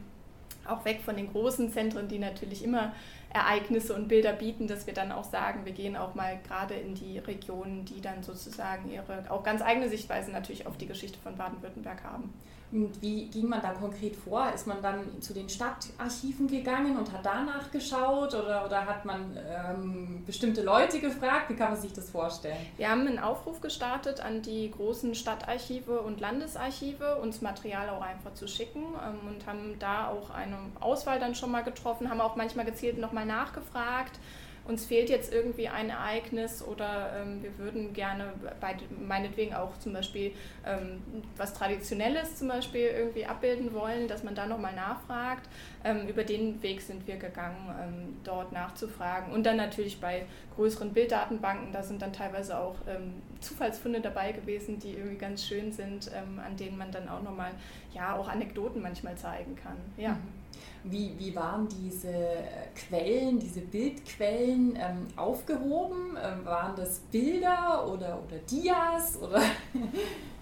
auch 0.66 0.85
weg 0.85 1.00
von 1.04 1.16
den 1.16 1.32
großen 1.32 1.73
Zentren, 1.73 2.09
die 2.09 2.18
natürlich 2.18 2.62
immer 2.62 2.92
Ereignisse 3.32 3.94
und 3.94 4.09
Bilder 4.09 4.32
bieten, 4.32 4.66
dass 4.66 4.87
wir 4.87 4.94
dann 4.94 5.12
auch 5.12 5.25
sagen, 5.25 5.64
wir 5.64 5.73
gehen 5.73 5.97
auch 5.97 6.14
mal 6.14 6.38
gerade 6.47 6.75
in 6.75 6.94
die 6.94 7.18
Regionen, 7.18 7.85
die 7.85 8.00
dann 8.00 8.23
sozusagen 8.23 8.90
ihre 8.90 9.30
auch 9.30 9.42
ganz 9.42 9.62
eigene 9.62 9.88
Sichtweise 9.88 10.30
natürlich 10.30 10.66
auf 10.66 10.76
die 10.76 10.87
Geschichte 10.87 11.18
von 11.23 11.37
Baden-Württemberg 11.37 12.02
haben. 12.02 12.32
Und 12.73 13.03
wie 13.03 13.27
ging 13.27 13.49
man 13.49 13.61
da 13.61 13.71
konkret 13.71 14.15
vor? 14.15 14.50
Ist 14.55 14.67
man 14.67 14.81
dann 14.81 15.21
zu 15.21 15.35
den 15.35 15.49
Stadtarchiven 15.49 16.47
gegangen 16.47 16.97
und 16.97 17.12
hat 17.12 17.25
danach 17.25 17.71
geschaut 17.73 18.35
oder, 18.35 18.65
oder 18.65 18.87
hat 18.87 19.05
man 19.05 19.37
ähm, 19.37 20.23
bestimmte 20.25 20.62
Leute 20.62 21.00
gefragt? 21.00 21.50
Wie 21.50 21.55
kann 21.55 21.73
man 21.73 21.81
sich 21.81 21.93
das 21.93 22.11
vorstellen? 22.11 22.57
Wir 22.77 22.89
haben 22.89 23.07
einen 23.07 23.19
Aufruf 23.19 23.61
gestartet 23.61 24.21
an 24.21 24.43
die 24.43 24.71
großen 24.71 25.17
Stadtarchive 25.17 26.00
und 26.00 26.21
Landesarchive, 26.21 27.17
uns 27.17 27.41
Material 27.41 27.89
auch 27.89 28.03
einfach 28.03 28.35
zu 28.35 28.47
schicken 28.47 28.85
ähm, 29.05 29.29
und 29.29 29.47
haben 29.47 29.77
da 29.81 30.09
auch 30.09 30.31
eine 30.31 30.57
Auswahl 30.79 31.19
dann 31.19 31.35
schon 31.35 31.50
mal 31.50 31.65
getroffen, 31.65 32.09
haben 32.09 32.21
auch 32.21 32.37
manchmal 32.37 32.67
gezielt 32.67 32.99
nochmal 32.99 33.27
nachgefragt 33.27 34.19
uns 34.67 34.85
fehlt 34.87 35.11
jetzt 35.11 35.33
irgendwie 35.33 35.69
ein 35.69 35.90
Ereignis 35.90 36.62
oder 36.62 37.12
ähm, 37.17 37.43
wir 37.43 37.59
würden 37.59 37.93
gerne 37.93 38.33
bei, 38.61 38.76
meinetwegen 39.07 39.55
auch 39.55 39.79
zum 39.79 39.93
Beispiel 39.93 40.33
ähm, 40.67 41.02
was 41.37 41.55
Traditionelles 41.55 42.37
zum 42.37 42.49
Beispiel 42.49 42.83
irgendwie 42.83 43.26
abbilden 43.26 43.73
wollen, 43.75 44.09
dass 44.09 44.23
man 44.23 44.35
da 44.35 44.47
nochmal 44.47 44.75
nachfragt. 44.75 45.49
Ähm, 45.85 46.09
über 46.09 46.25
den 46.25 46.62
Weg 46.62 46.83
sind 46.83 47.07
wir 47.07 47.17
gegangen, 47.17 47.75
ähm, 47.81 48.17
dort 48.23 48.52
nachzufragen. 48.52 49.33
Und 49.33 49.45
dann 49.45 49.57
natürlich 49.57 50.00
bei 50.00 50.26
größeren 50.57 50.93
Bilddatenbanken, 50.93 51.73
da 51.73 51.83
sind 51.83 52.02
dann 52.02 52.12
teilweise 52.12 52.59
auch 52.59 52.76
ähm, 52.87 53.23
Zufallsfunde 53.40 54.00
dabei 54.00 54.33
gewesen, 54.33 54.79
die 54.79 54.93
irgendwie 54.93 55.17
ganz 55.17 55.47
schön 55.47 55.73
sind, 55.73 56.11
ähm, 56.14 56.38
an 56.38 56.57
denen 56.57 56.76
man 56.76 56.93
dann 56.93 57.09
auch 57.09 57.23
nochmal, 57.23 57.52
ja, 57.95 58.14
auch 58.17 58.29
Anekdoten 58.29 58.83
manchmal 58.83 59.17
zeigen 59.17 59.57
kann. 59.57 59.76
Ja. 59.97 60.12
Mhm. 60.12 60.39
Wie, 60.85 61.14
wie 61.19 61.35
waren 61.37 61.69
diese 61.69 62.14
Quellen, 62.75 63.38
diese 63.38 63.61
Bildquellen 63.61 64.76
ähm, 64.76 65.07
aufgehoben? 65.16 66.16
Ähm, 66.23 66.45
waren 66.45 66.75
das 66.76 67.00
Bilder 67.11 67.87
oder, 67.87 68.23
oder 68.25 68.38
Dias? 68.50 69.19
Oder 69.21 69.42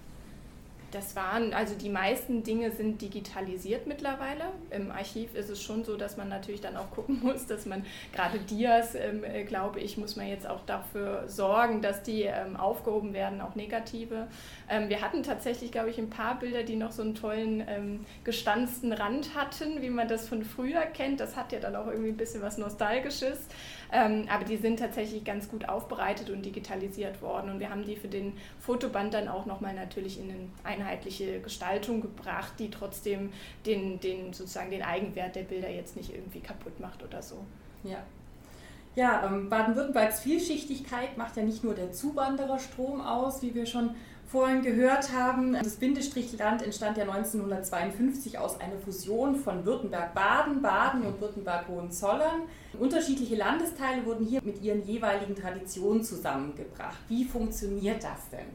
Das 0.91 1.15
waren, 1.15 1.53
also 1.53 1.75
die 1.75 1.89
meisten 1.89 2.43
Dinge 2.43 2.71
sind 2.71 3.01
digitalisiert 3.01 3.85
mittlerweile. 3.85 4.45
Im 4.71 4.91
Archiv 4.91 5.35
ist 5.35 5.49
es 5.49 5.61
schon 5.61 5.83
so, 5.83 5.97
dass 5.97 6.17
man 6.17 6.29
natürlich 6.29 6.61
dann 6.61 6.77
auch 6.77 6.89
gucken 6.91 7.19
muss, 7.23 7.45
dass 7.45 7.65
man 7.65 7.85
gerade 8.13 8.39
Dias, 8.39 8.95
ähm, 8.95 9.23
äh, 9.23 9.43
glaube 9.43 9.79
ich, 9.79 9.97
muss 9.97 10.15
man 10.15 10.27
jetzt 10.27 10.47
auch 10.47 10.65
dafür 10.65 11.27
sorgen, 11.27 11.81
dass 11.81 12.03
die 12.03 12.23
ähm, 12.23 12.55
aufgehoben 12.55 13.13
werden, 13.13 13.41
auch 13.41 13.55
negative. 13.55 14.27
Ähm, 14.69 14.89
wir 14.89 15.01
hatten 15.01 15.23
tatsächlich, 15.23 15.71
glaube 15.71 15.89
ich, 15.89 15.97
ein 15.97 16.09
paar 16.09 16.39
Bilder, 16.39 16.63
die 16.63 16.75
noch 16.75 16.91
so 16.91 17.01
einen 17.03 17.15
tollen 17.15 17.63
ähm, 17.67 18.05
gestanzten 18.23 18.91
Rand 18.91 19.35
hatten, 19.35 19.81
wie 19.81 19.89
man 19.89 20.07
das 20.07 20.27
von 20.27 20.43
früher 20.43 20.81
kennt. 20.81 21.19
Das 21.19 21.35
hat 21.35 21.51
ja 21.51 21.59
dann 21.59 21.75
auch 21.75 21.87
irgendwie 21.87 22.09
ein 22.09 22.17
bisschen 22.17 22.41
was 22.41 22.57
Nostalgisches. 22.57 23.37
Ähm, 23.91 24.25
aber 24.29 24.45
die 24.45 24.57
sind 24.57 24.79
tatsächlich 24.79 25.23
ganz 25.23 25.49
gut 25.49 25.67
aufbereitet 25.67 26.29
und 26.29 26.43
digitalisiert 26.43 27.21
worden. 27.21 27.51
Und 27.51 27.59
wir 27.59 27.69
haben 27.69 27.83
die 27.83 27.95
für 27.95 28.07
den 28.07 28.33
Fotoband 28.59 29.13
dann 29.13 29.27
auch 29.27 29.45
nochmal 29.45 29.73
natürlich 29.73 30.19
in 30.19 30.29
eine 30.29 30.49
einheitliche 30.63 31.39
Gestaltung 31.41 32.01
gebracht, 32.01 32.53
die 32.59 32.69
trotzdem 32.69 33.31
den, 33.65 33.99
den, 33.99 34.33
sozusagen 34.33 34.71
den 34.71 34.83
Eigenwert 34.83 35.35
der 35.35 35.43
Bilder 35.43 35.69
jetzt 35.69 35.95
nicht 35.95 36.13
irgendwie 36.13 36.39
kaputt 36.39 36.79
macht 36.79 37.03
oder 37.03 37.21
so. 37.21 37.37
Ja. 37.83 38.03
Ja, 38.99 39.25
ähm, 39.25 39.47
Baden-Württembergs 39.47 40.19
Vielschichtigkeit 40.19 41.17
macht 41.17 41.37
ja 41.37 41.43
nicht 41.43 41.63
nur 41.63 41.73
der 41.73 41.93
Zuwandererstrom 41.93 42.99
aus, 42.99 43.41
wie 43.41 43.55
wir 43.55 43.65
schon 43.65 43.91
vorhin 44.27 44.61
gehört 44.61 45.13
haben. 45.13 45.53
Das 45.53 45.77
Bindestrichland 45.77 46.61
entstand 46.61 46.97
ja 46.97 47.05
1952 47.05 48.37
aus 48.37 48.59
einer 48.59 48.77
Fusion 48.83 49.37
von 49.37 49.65
Württemberg-Baden, 49.65 50.61
Baden 50.61 51.03
und 51.03 51.21
Württemberg-Hohenzollern. 51.21 52.41
Unterschiedliche 52.77 53.37
Landesteile 53.37 54.05
wurden 54.05 54.25
hier 54.25 54.41
mit 54.43 54.61
ihren 54.61 54.85
jeweiligen 54.85 55.33
Traditionen 55.33 56.03
zusammengebracht. 56.03 56.97
Wie 57.07 57.23
funktioniert 57.23 58.03
das 58.03 58.29
denn? 58.33 58.47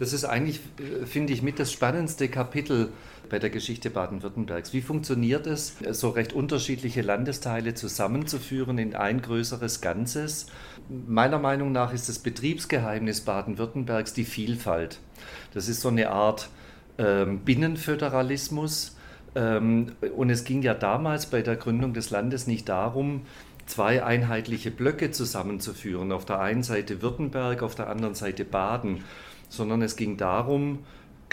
Das 0.00 0.12
ist 0.12 0.24
eigentlich, 0.24 0.60
äh, 0.80 1.06
finde 1.06 1.32
ich, 1.32 1.42
mit 1.42 1.60
das 1.60 1.70
spannendste 1.70 2.28
Kapitel 2.28 2.90
bei 3.34 3.40
der 3.40 3.50
Geschichte 3.50 3.90
Baden-Württembergs. 3.90 4.72
Wie 4.72 4.80
funktioniert 4.80 5.48
es, 5.48 5.74
so 5.90 6.10
recht 6.10 6.34
unterschiedliche 6.34 7.02
Landesteile 7.02 7.74
zusammenzuführen 7.74 8.78
in 8.78 8.94
ein 8.94 9.22
größeres 9.22 9.80
Ganzes? 9.80 10.46
Meiner 10.88 11.40
Meinung 11.40 11.72
nach 11.72 11.92
ist 11.92 12.08
das 12.08 12.20
Betriebsgeheimnis 12.20 13.22
Baden-Württembergs 13.22 14.12
die 14.12 14.24
Vielfalt. 14.24 15.00
Das 15.52 15.66
ist 15.66 15.80
so 15.80 15.88
eine 15.88 16.10
Art 16.10 16.48
ähm, 16.96 17.40
Binnenföderalismus. 17.40 18.96
Ähm, 19.34 19.96
und 20.14 20.30
es 20.30 20.44
ging 20.44 20.62
ja 20.62 20.74
damals 20.74 21.26
bei 21.26 21.42
der 21.42 21.56
Gründung 21.56 21.92
des 21.92 22.10
Landes 22.10 22.46
nicht 22.46 22.68
darum, 22.68 23.22
zwei 23.66 24.04
einheitliche 24.04 24.70
Blöcke 24.70 25.10
zusammenzuführen. 25.10 26.12
Auf 26.12 26.24
der 26.24 26.38
einen 26.38 26.62
Seite 26.62 27.02
Württemberg, 27.02 27.64
auf 27.64 27.74
der 27.74 27.90
anderen 27.90 28.14
Seite 28.14 28.44
Baden, 28.44 29.02
sondern 29.48 29.82
es 29.82 29.96
ging 29.96 30.18
darum, 30.18 30.84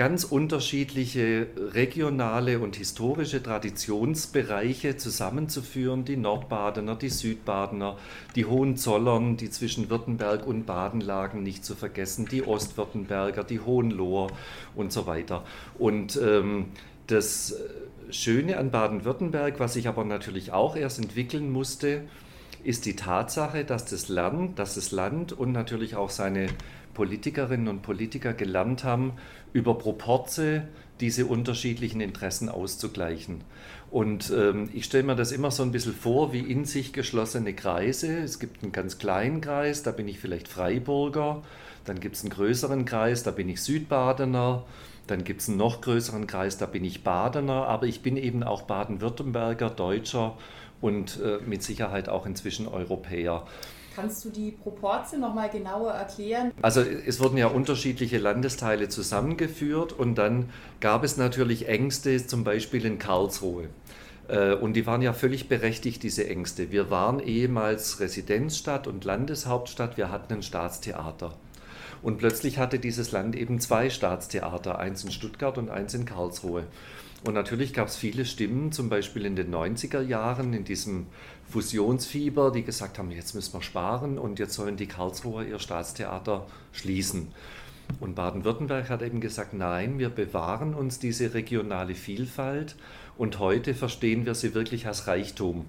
ganz 0.02 0.24
unterschiedliche 0.24 1.46
regionale 1.74 2.58
und 2.58 2.76
historische 2.76 3.44
Traditionsbereiche 3.44 4.98
zusammenzuführen. 4.98 6.06
Die 6.06 6.18
Nordbadener, 6.18 6.96
die 6.96 7.10
Südbadener, 7.10 8.00
die 8.36 8.46
Hohenzollern, 8.46 9.38
die 9.38 9.52
zwischen 9.52 9.92
Württemberg 9.92 10.48
und 10.48 10.66
Baden 10.66 11.02
lagen, 11.02 11.44
nicht 11.44 11.64
zu 11.64 11.76
vergessen, 11.76 12.26
die 12.26 12.42
Ostwürttemberger, 12.42 13.44
die 13.44 13.60
Hohenloher 13.60 14.32
und 14.74 14.92
so 14.92 15.06
weiter. 15.06 15.44
Und 15.78 16.20
ähm, 16.20 16.70
das 17.06 17.56
Schöne 18.10 18.58
an 18.58 18.72
Baden-Württemberg, 18.72 19.60
was 19.60 19.74
sich 19.74 19.88
aber 19.88 20.04
natürlich 20.04 20.52
auch 20.52 20.76
erst 20.76 20.98
entwickeln 20.98 21.52
musste, 21.52 22.02
ist 22.64 22.86
die 22.86 22.96
Tatsache, 22.96 23.66
dass 23.66 23.86
das 23.86 24.10
Land, 24.10 24.60
dass 24.60 24.76
das 24.76 24.92
Land 24.92 25.34
und 25.34 25.52
natürlich 25.52 25.96
auch 25.96 26.10
seine 26.10 26.48
Politikerinnen 26.94 27.68
und 27.68 27.82
Politiker 27.82 28.34
gelernt 28.34 28.84
haben, 28.84 29.14
über 29.54 29.78
Proporze 29.78 30.64
diese 31.00 31.26
unterschiedlichen 31.26 32.00
Interessen 32.00 32.48
auszugleichen. 32.50 33.44
Und 33.90 34.32
ähm, 34.36 34.70
ich 34.74 34.86
stelle 34.86 35.04
mir 35.04 35.16
das 35.16 35.32
immer 35.32 35.52
so 35.52 35.64
ein 35.64 35.72
bisschen 35.72 35.96
vor 35.96 36.32
wie 36.32 36.40
in 36.40 36.66
sich 36.66 36.94
geschlossene 36.94 37.54
Kreise. 37.54 38.20
Es 38.20 38.40
gibt 38.40 38.64
einen 38.64 38.72
ganz 38.72 39.00
kleinen 39.00 39.42
Kreis, 39.42 39.84
da 39.84 39.92
bin 39.92 40.08
ich 40.08 40.20
vielleicht 40.20 40.48
Freiburger. 40.48 41.42
Dann 41.86 42.00
gibt 42.00 42.16
es 42.16 42.22
einen 42.22 42.30
größeren 42.30 42.86
Kreis, 42.86 43.24
da 43.24 43.32
bin 43.32 43.50
ich 43.50 43.62
Südbadener. 43.62 44.64
Dann 45.08 45.24
gibt 45.24 45.42
es 45.42 45.50
einen 45.50 45.58
noch 45.58 45.82
größeren 45.82 46.28
Kreis, 46.28 46.58
da 46.58 46.68
bin 46.68 46.86
ich 46.86 47.04
Badener. 47.04 47.68
Aber 47.68 47.88
ich 47.88 48.02
bin 48.02 48.16
eben 48.16 48.44
auch 48.44 48.62
Baden-Württemberger, 48.62 49.72
Deutscher 49.72 50.38
und 50.82 51.20
äh, 51.22 51.38
mit 51.46 51.64
Sicherheit 51.64 52.10
auch 52.10 52.26
inzwischen 52.26 52.68
Europäer. 52.68 53.46
Kannst 53.96 54.24
du 54.24 54.30
die 54.30 54.52
Proporze 54.52 55.18
nochmal 55.18 55.50
genauer 55.50 55.92
erklären? 55.92 56.52
Also 56.62 56.82
es 56.82 57.20
wurden 57.20 57.38
ja 57.38 57.48
unterschiedliche 57.48 58.18
Landesteile 58.18 58.88
zusammengeführt 58.88 59.92
und 59.92 60.16
dann 60.16 60.50
gab 60.80 61.04
es 61.04 61.18
natürlich 61.18 61.68
Ängste, 61.68 62.26
zum 62.26 62.44
Beispiel 62.44 62.86
in 62.86 63.00
Karlsruhe. 63.00 63.68
Äh, 64.30 64.54
und 64.54 64.74
die 64.74 64.86
waren 64.86 65.02
ja 65.02 65.12
völlig 65.14 65.50
berechtigt, 65.50 66.04
diese 66.04 66.28
Ängste. 66.28 66.72
Wir 66.72 66.90
waren 66.90 67.20
ehemals 67.20 68.00
Residenzstadt 68.00 68.88
und 68.88 69.04
Landeshauptstadt, 69.04 69.98
wir 69.98 70.10
hatten 70.10 70.36
ein 70.36 70.44
Staatstheater. 70.44 71.34
Und 72.02 72.18
plötzlich 72.18 72.58
hatte 72.58 72.80
dieses 72.80 73.12
Land 73.12 73.36
eben 73.36 73.60
zwei 73.60 73.90
Staatstheater, 73.90 74.80
eins 74.80 75.04
in 75.04 75.12
Stuttgart 75.12 75.58
und 75.58 75.70
eins 75.70 75.94
in 75.94 76.06
Karlsruhe. 76.06 76.64
Und 77.24 77.36
natürlich 77.36 77.74
gab 77.74 77.88
es 77.88 77.96
viele 77.96 78.26
Stimmen, 78.26 78.72
zum 78.72 78.90
Beispiel 78.90 79.26
in 79.26 79.36
den 79.36 79.54
90er 79.54 80.02
Jahren, 80.02 80.54
in 80.54 80.64
diesem 80.64 81.06
Fusionsfieber, 81.50 82.52
die 82.52 82.64
gesagt 82.64 82.98
haben, 82.98 83.12
jetzt 83.12 83.36
müssen 83.36 83.54
wir 83.54 83.62
sparen 83.62 84.18
und 84.18 84.40
jetzt 84.40 84.56
sollen 84.56 84.76
die 84.76 84.88
Karlsruher 84.88 85.46
ihr 85.46 85.60
Staatstheater 85.60 86.48
schließen. 86.72 87.28
Und 88.00 88.16
Baden-Württemberg 88.16 88.90
hat 88.90 89.04
eben 89.04 89.22
gesagt, 89.22 89.54
nein, 89.54 90.00
wir 90.00 90.10
bewahren 90.10 90.74
uns 90.74 90.98
diese 90.98 91.34
regionale 91.34 91.94
Vielfalt 91.94 92.76
und 93.18 93.38
heute 93.38 93.76
verstehen 93.76 94.26
wir 94.26 94.34
sie 94.34 94.56
wirklich 94.56 94.88
als 94.88 95.08
Reichtum. 95.08 95.66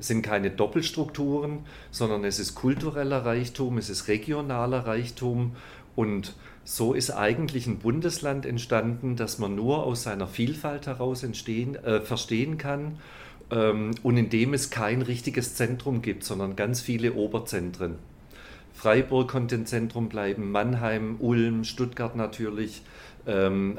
Es 0.00 0.06
sind 0.06 0.22
keine 0.22 0.50
Doppelstrukturen, 0.50 1.60
sondern 1.90 2.24
es 2.24 2.38
ist 2.38 2.54
kultureller 2.54 3.24
Reichtum, 3.24 3.78
es 3.78 3.90
ist 3.90 4.08
regionaler 4.08 4.86
Reichtum 4.86 5.56
und 5.98 6.34
so 6.62 6.94
ist 6.94 7.10
eigentlich 7.10 7.66
ein 7.66 7.80
Bundesland 7.80 8.46
entstanden, 8.46 9.16
das 9.16 9.40
man 9.40 9.56
nur 9.56 9.82
aus 9.82 10.04
seiner 10.04 10.28
Vielfalt 10.28 10.86
heraus 10.86 11.24
entstehen, 11.24 11.74
äh, 11.74 12.00
verstehen 12.00 12.56
kann 12.56 12.98
ähm, 13.50 13.90
und 14.04 14.16
in 14.16 14.30
dem 14.30 14.54
es 14.54 14.70
kein 14.70 15.02
richtiges 15.02 15.56
Zentrum 15.56 16.00
gibt, 16.00 16.22
sondern 16.22 16.54
ganz 16.54 16.80
viele 16.80 17.14
Oberzentren. 17.14 17.96
Freiburg 18.74 19.28
konnte 19.28 19.56
ein 19.56 19.66
Zentrum 19.66 20.08
bleiben, 20.08 20.52
Mannheim, 20.52 21.16
Ulm, 21.18 21.64
Stuttgart 21.64 22.14
natürlich, 22.14 22.82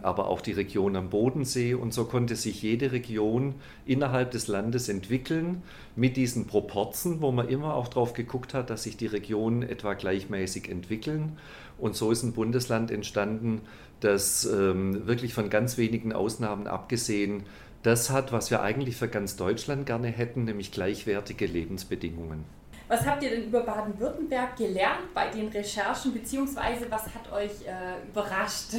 aber 0.03 0.27
auch 0.27 0.41
die 0.41 0.51
Region 0.51 0.95
am 0.95 1.09
Bodensee. 1.09 1.73
Und 1.73 1.93
so 1.93 2.05
konnte 2.05 2.35
sich 2.35 2.61
jede 2.61 2.91
Region 2.91 3.55
innerhalb 3.85 4.31
des 4.31 4.47
Landes 4.47 4.89
entwickeln 4.89 5.63
mit 5.95 6.17
diesen 6.17 6.47
Proporzen, 6.47 7.21
wo 7.21 7.31
man 7.31 7.49
immer 7.49 7.73
auch 7.73 7.87
darauf 7.87 8.13
geguckt 8.13 8.53
hat, 8.53 8.69
dass 8.69 8.83
sich 8.83 8.97
die 8.97 9.07
Regionen 9.07 9.63
etwa 9.63 9.93
gleichmäßig 9.93 10.69
entwickeln. 10.69 11.37
Und 11.77 11.95
so 11.95 12.11
ist 12.11 12.23
ein 12.23 12.33
Bundesland 12.33 12.91
entstanden, 12.91 13.61
das 14.01 14.45
ähm, 14.45 15.07
wirklich 15.07 15.33
von 15.33 15.49
ganz 15.49 15.77
wenigen 15.77 16.13
Ausnahmen 16.13 16.67
abgesehen 16.67 17.43
das 17.83 18.09
hat, 18.09 18.31
was 18.31 18.51
wir 18.51 18.61
eigentlich 18.61 18.97
für 18.97 19.07
ganz 19.07 19.35
Deutschland 19.37 19.85
gerne 19.85 20.07
hätten, 20.07 20.43
nämlich 20.43 20.71
gleichwertige 20.71 21.45
Lebensbedingungen. 21.45 22.43
Was 22.89 23.05
habt 23.05 23.21
ihr 23.21 23.29
denn 23.29 23.45
über 23.45 23.61
Baden-Württemberg 23.61 24.57
gelernt 24.57 25.13
bei 25.13 25.27
den 25.27 25.47
Recherchen, 25.49 26.11
beziehungsweise 26.11 26.89
was 26.89 27.03
hat 27.03 27.31
euch 27.31 27.51
äh, 27.67 28.07
überrascht? 28.09 28.73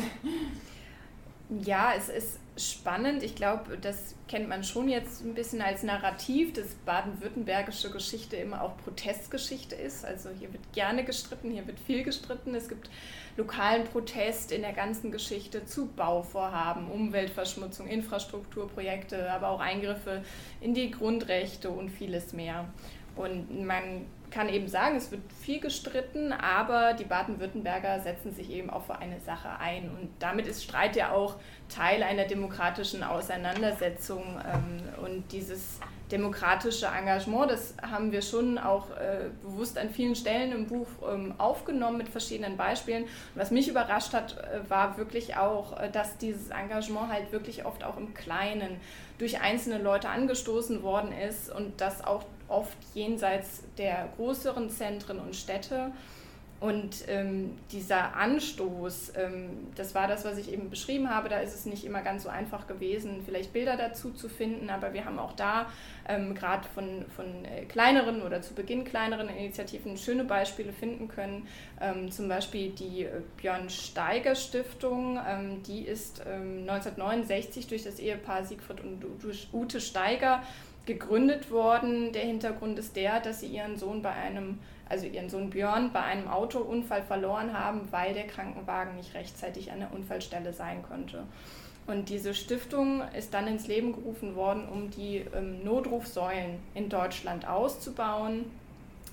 Ja, 1.62 1.92
es 1.96 2.08
ist 2.08 2.38
spannend. 2.56 3.22
Ich 3.22 3.34
glaube, 3.34 3.78
das 3.78 4.14
kennt 4.28 4.48
man 4.48 4.62
schon 4.64 4.88
jetzt 4.88 5.24
ein 5.24 5.34
bisschen 5.34 5.62
als 5.62 5.82
Narrativ, 5.82 6.52
dass 6.52 6.74
baden-württembergische 6.86 7.90
Geschichte 7.90 8.36
immer 8.36 8.62
auch 8.62 8.76
Protestgeschichte 8.78 9.74
ist. 9.74 10.04
Also 10.04 10.30
hier 10.30 10.52
wird 10.52 10.72
gerne 10.72 11.04
gestritten, 11.04 11.50
hier 11.50 11.66
wird 11.66 11.80
viel 11.80 12.02
gestritten. 12.02 12.54
Es 12.54 12.68
gibt 12.68 12.90
lokalen 13.36 13.84
Protest 13.84 14.52
in 14.52 14.62
der 14.62 14.72
ganzen 14.72 15.10
Geschichte 15.10 15.64
zu 15.64 15.86
Bauvorhaben, 15.86 16.90
Umweltverschmutzung, 16.90 17.86
Infrastrukturprojekte, 17.86 19.30
aber 19.30 19.48
auch 19.48 19.60
Eingriffe 19.60 20.22
in 20.60 20.74
die 20.74 20.90
Grundrechte 20.90 21.70
und 21.70 21.90
vieles 21.90 22.32
mehr. 22.32 22.68
Und 23.20 23.64
man 23.64 24.06
kann 24.30 24.48
eben 24.48 24.68
sagen, 24.68 24.96
es 24.96 25.10
wird 25.10 25.22
viel 25.40 25.60
gestritten, 25.60 26.32
aber 26.32 26.94
die 26.94 27.04
Baden-Württemberger 27.04 28.00
setzen 28.00 28.32
sich 28.32 28.50
eben 28.50 28.70
auch 28.70 28.84
für 28.84 28.98
eine 28.98 29.20
Sache 29.20 29.48
ein. 29.58 29.90
Und 29.90 30.10
damit 30.18 30.46
ist 30.46 30.64
Streit 30.64 30.96
ja 30.96 31.12
auch 31.12 31.36
Teil 31.68 32.02
einer 32.02 32.24
demokratischen 32.24 33.02
Auseinandersetzung. 33.02 34.22
Ähm, 34.22 35.04
und 35.04 35.32
dieses 35.32 35.80
demokratische 36.10 36.86
Engagement, 36.86 37.50
das 37.50 37.74
haben 37.82 38.12
wir 38.12 38.22
schon 38.22 38.58
auch 38.58 38.90
äh, 38.90 39.30
bewusst 39.42 39.78
an 39.78 39.90
vielen 39.90 40.16
Stellen 40.16 40.52
im 40.52 40.66
Buch 40.66 40.88
ähm, 41.08 41.34
aufgenommen 41.38 41.98
mit 41.98 42.08
verschiedenen 42.08 42.56
Beispielen. 42.56 43.04
Was 43.34 43.50
mich 43.50 43.68
überrascht 43.68 44.12
hat, 44.12 44.36
äh, 44.38 44.68
war 44.68 44.98
wirklich 44.98 45.36
auch, 45.36 45.78
äh, 45.78 45.90
dass 45.90 46.18
dieses 46.18 46.50
Engagement 46.50 47.12
halt 47.12 47.32
wirklich 47.32 47.64
oft 47.64 47.84
auch 47.84 47.96
im 47.96 48.12
Kleinen 48.14 48.80
durch 49.18 49.40
einzelne 49.40 49.78
Leute 49.78 50.08
angestoßen 50.08 50.82
worden 50.82 51.12
ist 51.12 51.52
und 51.52 51.80
das 51.80 52.02
auch 52.04 52.24
oft 52.50 52.76
jenseits 52.94 53.62
der 53.78 54.08
größeren 54.16 54.70
Zentren 54.70 55.18
und 55.18 55.36
Städte. 55.36 55.92
Und 56.60 57.08
ähm, 57.08 57.56
dieser 57.72 58.14
Anstoß, 58.16 59.14
ähm, 59.16 59.68
das 59.76 59.94
war 59.94 60.06
das, 60.06 60.26
was 60.26 60.36
ich 60.36 60.52
eben 60.52 60.68
beschrieben 60.68 61.08
habe, 61.08 61.30
da 61.30 61.38
ist 61.38 61.54
es 61.54 61.64
nicht 61.64 61.84
immer 61.86 62.02
ganz 62.02 62.24
so 62.24 62.28
einfach 62.28 62.66
gewesen, 62.66 63.22
vielleicht 63.24 63.54
Bilder 63.54 63.78
dazu 63.78 64.12
zu 64.12 64.28
finden, 64.28 64.68
aber 64.68 64.92
wir 64.92 65.06
haben 65.06 65.18
auch 65.18 65.32
da 65.32 65.70
ähm, 66.06 66.34
gerade 66.34 66.68
von, 66.68 67.06
von 67.16 67.46
äh, 67.46 67.64
kleineren 67.64 68.20
oder 68.20 68.42
zu 68.42 68.52
Beginn 68.52 68.84
kleineren 68.84 69.30
Initiativen 69.30 69.96
schöne 69.96 70.24
Beispiele 70.24 70.74
finden 70.74 71.08
können. 71.08 71.48
Ähm, 71.80 72.12
zum 72.12 72.28
Beispiel 72.28 72.68
die 72.72 73.04
äh, 73.04 73.22
Björn 73.38 73.70
Steiger 73.70 74.34
Stiftung, 74.34 75.18
ähm, 75.26 75.62
die 75.62 75.86
ist 75.86 76.20
1969 76.20 77.64
ähm, 77.64 77.68
durch 77.70 77.84
das 77.84 77.98
Ehepaar 77.98 78.44
Siegfried 78.44 78.82
und 78.82 79.02
Ute 79.54 79.80
Steiger 79.80 80.42
gegründet 80.94 81.50
worden. 81.50 82.12
Der 82.12 82.22
Hintergrund 82.22 82.78
ist 82.78 82.96
der, 82.96 83.20
dass 83.20 83.40
sie 83.40 83.46
ihren 83.46 83.76
Sohn 83.76 84.02
bei 84.02 84.12
einem 84.12 84.58
also 84.90 85.06
ihren 85.06 85.30
Sohn 85.30 85.50
Björn, 85.50 85.92
bei 85.92 86.02
einem 86.02 86.26
Autounfall 86.26 87.02
verloren 87.04 87.56
haben, 87.56 87.82
weil 87.92 88.12
der 88.12 88.26
Krankenwagen 88.26 88.96
nicht 88.96 89.14
rechtzeitig 89.14 89.70
an 89.70 89.78
der 89.78 89.94
Unfallstelle 89.94 90.52
sein 90.52 90.82
konnte. 90.82 91.22
Und 91.86 92.08
diese 92.08 92.34
Stiftung 92.34 93.02
ist 93.16 93.32
dann 93.32 93.46
ins 93.46 93.66
Leben 93.66 93.92
gerufen 93.92 94.34
worden, 94.34 94.68
um 94.68 94.90
die 94.90 95.24
ähm, 95.34 95.64
Notrufsäulen 95.64 96.58
in 96.74 96.88
Deutschland 96.88 97.48
auszubauen 97.48 98.46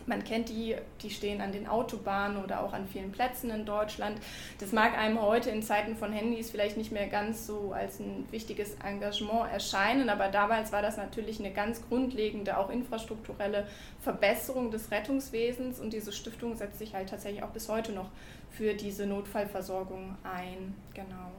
man 0.07 0.23
kennt 0.23 0.49
die, 0.49 0.75
die 1.01 1.09
stehen 1.09 1.41
an 1.41 1.51
den 1.51 1.67
Autobahnen 1.67 2.43
oder 2.43 2.63
auch 2.63 2.73
an 2.73 2.87
vielen 2.87 3.11
Plätzen 3.11 3.49
in 3.49 3.65
Deutschland. 3.65 4.17
Das 4.59 4.71
mag 4.71 4.97
einem 4.97 5.21
heute 5.21 5.49
in 5.49 5.61
Zeiten 5.61 5.95
von 5.95 6.11
Handys 6.11 6.49
vielleicht 6.49 6.77
nicht 6.77 6.91
mehr 6.91 7.07
ganz 7.07 7.45
so 7.45 7.73
als 7.73 7.99
ein 7.99 8.25
wichtiges 8.31 8.75
Engagement 8.83 9.51
erscheinen, 9.51 10.09
aber 10.09 10.29
damals 10.29 10.71
war 10.71 10.81
das 10.81 10.97
natürlich 10.97 11.39
eine 11.39 11.51
ganz 11.51 11.87
grundlegende, 11.87 12.57
auch 12.57 12.69
infrastrukturelle 12.69 13.67
Verbesserung 13.99 14.71
des 14.71 14.91
Rettungswesens 14.91 15.79
und 15.79 15.91
diese 15.91 16.11
Stiftung 16.11 16.55
setzt 16.55 16.79
sich 16.79 16.95
halt 16.95 17.09
tatsächlich 17.09 17.43
auch 17.43 17.49
bis 17.49 17.67
heute 17.67 17.91
noch 17.91 18.09
für 18.49 18.73
diese 18.73 19.05
Notfallversorgung 19.05 20.15
ein. 20.23 20.73
Genau. 20.93 21.31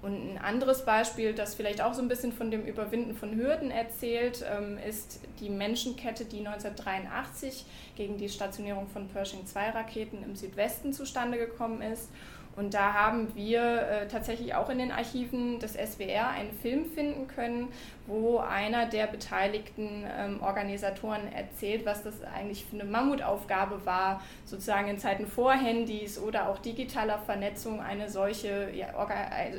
Und 0.00 0.34
ein 0.34 0.38
anderes 0.38 0.84
Beispiel, 0.84 1.34
das 1.34 1.56
vielleicht 1.56 1.80
auch 1.80 1.92
so 1.92 2.00
ein 2.00 2.08
bisschen 2.08 2.32
von 2.32 2.52
dem 2.52 2.64
Überwinden 2.64 3.16
von 3.16 3.34
Hürden 3.34 3.72
erzählt, 3.72 4.44
ähm, 4.48 4.78
ist 4.78 5.20
die 5.40 5.50
Menschenkette, 5.50 6.24
die 6.24 6.38
1983 6.38 7.64
gegen 7.96 8.16
die 8.16 8.28
Stationierung 8.28 8.86
von 8.86 9.08
Pershing-2-Raketen 9.08 10.22
im 10.22 10.36
Südwesten 10.36 10.92
zustande 10.92 11.36
gekommen 11.36 11.82
ist. 11.82 12.10
Und 12.58 12.74
da 12.74 12.92
haben 12.92 13.36
wir 13.36 13.62
äh, 13.62 14.08
tatsächlich 14.08 14.52
auch 14.56 14.68
in 14.68 14.78
den 14.78 14.90
Archiven 14.90 15.60
des 15.60 15.74
SWR 15.74 16.30
einen 16.30 16.52
Film 16.52 16.86
finden 16.86 17.28
können, 17.28 17.68
wo 18.08 18.38
einer 18.38 18.86
der 18.86 19.06
beteiligten 19.06 20.04
ähm, 20.18 20.42
Organisatoren 20.42 21.32
erzählt, 21.32 21.86
was 21.86 22.02
das 22.02 22.14
eigentlich 22.24 22.64
für 22.64 22.74
eine 22.74 22.90
Mammutaufgabe 22.90 23.86
war, 23.86 24.20
sozusagen 24.44 24.88
in 24.88 24.98
Zeiten 24.98 25.28
vor 25.28 25.52
Handys 25.52 26.18
oder 26.18 26.48
auch 26.48 26.58
digitaler 26.58 27.18
Vernetzung 27.20 27.80
eine 27.80 28.10
solche, 28.10 28.70
ja, 28.74 28.88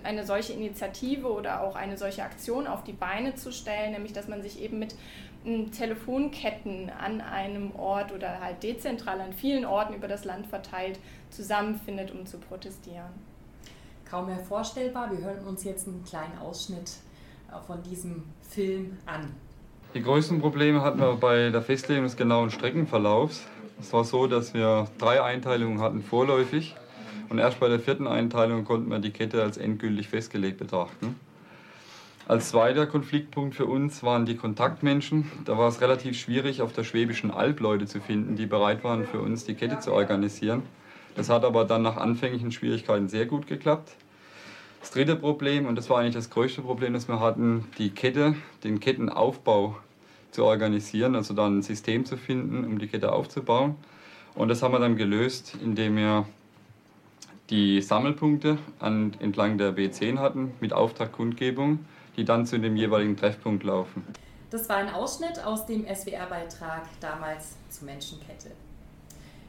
eine 0.03 0.25
solche 0.25 0.51
Initiative 0.51 1.32
oder 1.32 1.63
auch 1.63 1.77
eine 1.77 1.96
solche 1.96 2.24
Aktion 2.24 2.68
auf 2.68 2.84
die 2.84 2.91
Beine 2.91 3.34
zu 3.36 3.53
stellen, 3.53 3.94
nämlich 3.94 4.12
dass 4.12 4.27
man 4.27 4.41
sich 4.41 4.62
eben 4.62 4.77
mit 4.77 4.94
Telefonketten 5.72 6.89
an 6.89 7.22
einem 7.22 7.74
Ort 7.75 8.12
oder 8.12 8.39
halt 8.41 8.62
dezentral 8.62 9.22
an 9.22 9.34
vielen 9.34 9.65
Orten 9.65 9.93
über 9.93 10.08
das 10.08 10.25
Land 10.25 10.48
verteilt 10.48 11.00
zusammenfindet, 11.29 12.12
um 12.12 12.25
zu 12.25 12.38
protestieren. 12.38 13.08
Kaum 14.10 14.25
mehr 14.25 14.39
vorstellbar. 14.39 15.12
Wir 15.12 15.24
hören 15.24 15.46
uns 15.46 15.63
jetzt 15.63 15.88
einen 15.88 16.03
kleinen 16.03 16.38
Ausschnitt 16.39 16.91
äh, 17.50 17.60
von 17.65 17.81
diesem 17.84 18.24
Film 18.41 18.98
an. 19.05 19.31
Die 19.93 20.01
größten 20.01 20.41
Probleme 20.41 20.81
hatten 20.81 21.00
wir 21.00 21.13
bei 21.15 21.50
der 21.50 21.62
Festlegung 21.62 22.03
des 22.03 22.17
genauen 22.17 22.51
Streckenverlaufs. 22.51 23.48
Es 23.79 23.93
war 23.93 24.03
so, 24.03 24.27
dass 24.27 24.53
wir 24.53 24.88
drei 24.98 25.24
Einteilungen 25.24 25.79
hatten 25.79 26.01
vorläufig 26.01 26.75
und 27.29 27.39
erst 27.39 27.60
bei 27.60 27.69
der 27.69 27.79
vierten 27.79 28.08
Einteilung 28.08 28.65
konnten 28.65 28.89
wir 28.89 29.00
die 29.00 29.12
Kette 29.12 29.41
als 29.41 29.58
endgültig 29.58 30.10
festgelegt 30.10 30.58
betrachten. 30.58 31.15
Als 32.29 32.50
zweiter 32.50 32.86
Konfliktpunkt 32.86 33.55
für 33.55 33.65
uns 33.65 34.03
waren 34.03 34.27
die 34.27 34.36
Kontaktmenschen. 34.36 35.31
Da 35.45 35.57
war 35.57 35.67
es 35.67 35.81
relativ 35.81 36.15
schwierig, 36.15 36.62
auf 36.62 36.71
der 36.71 36.83
Schwäbischen 36.83 37.31
Alb 37.31 37.59
Leute 37.59 37.87
zu 37.87 38.00
finden, 38.00 38.35
die 38.35 38.46
bereit 38.46 38.83
waren, 38.83 39.07
für 39.07 39.20
uns 39.20 39.46
die 39.46 39.55
Kette 39.55 39.79
zu 39.79 39.92
organisieren. 39.92 40.61
Das 41.15 41.29
hat 41.29 41.44
aber 41.44 41.65
dann 41.65 41.81
nach 41.81 41.98
anfänglichen 41.98 42.51
Schwierigkeiten 42.51 43.09
sehr 43.09 43.25
gut 43.25 43.48
geklappt. 43.48 43.96
Das 44.79 44.92
dritte 44.92 45.15
Problem, 45.15 45.65
und 45.65 45.75
das 45.75 45.89
war 45.89 45.98
eigentlich 45.98 46.13
das 46.13 46.29
größte 46.29 46.61
Problem, 46.61 46.94
das 46.94 47.07
wir 47.07 47.20
hatten, 47.20 47.65
die 47.79 47.89
Kette, 47.89 48.35
den 48.63 48.79
Kettenaufbau 48.79 49.77
zu 50.29 50.46
organisieren, 50.46 51.15
also 51.15 51.33
dann 51.33 51.57
ein 51.57 51.61
System 51.63 52.05
zu 52.05 52.15
finden, 52.15 52.63
um 52.63 52.77
die 52.77 52.85
Kette 52.85 53.11
aufzubauen. 53.11 53.74
Und 54.35 54.50
das 54.50 54.61
haben 54.61 54.75
wir 54.75 54.79
dann 54.79 54.98
gelöst, 54.98 55.57
indem 55.63 55.96
wir 55.96 56.27
die 57.50 57.81
Sammelpunkte 57.81 58.59
an, 58.77 59.15
entlang 59.18 59.57
der 59.57 59.75
B10 59.75 60.20
hatten 60.20 60.51
mit 60.59 60.74
Auftragkundgebung 60.74 61.79
die 62.20 62.25
dann 62.25 62.46
zu 62.46 62.60
dem 62.60 62.75
jeweiligen 62.75 63.16
Treffpunkt 63.16 63.64
laufen. 63.64 64.05
Das 64.50 64.68
war 64.68 64.75
ein 64.75 64.90
Ausschnitt 64.90 65.40
aus 65.46 65.66
dem 65.66 65.86
SWR-Beitrag 65.86 66.84
damals 67.00 67.55
zur 67.70 67.86
Menschenkette. 67.86 68.51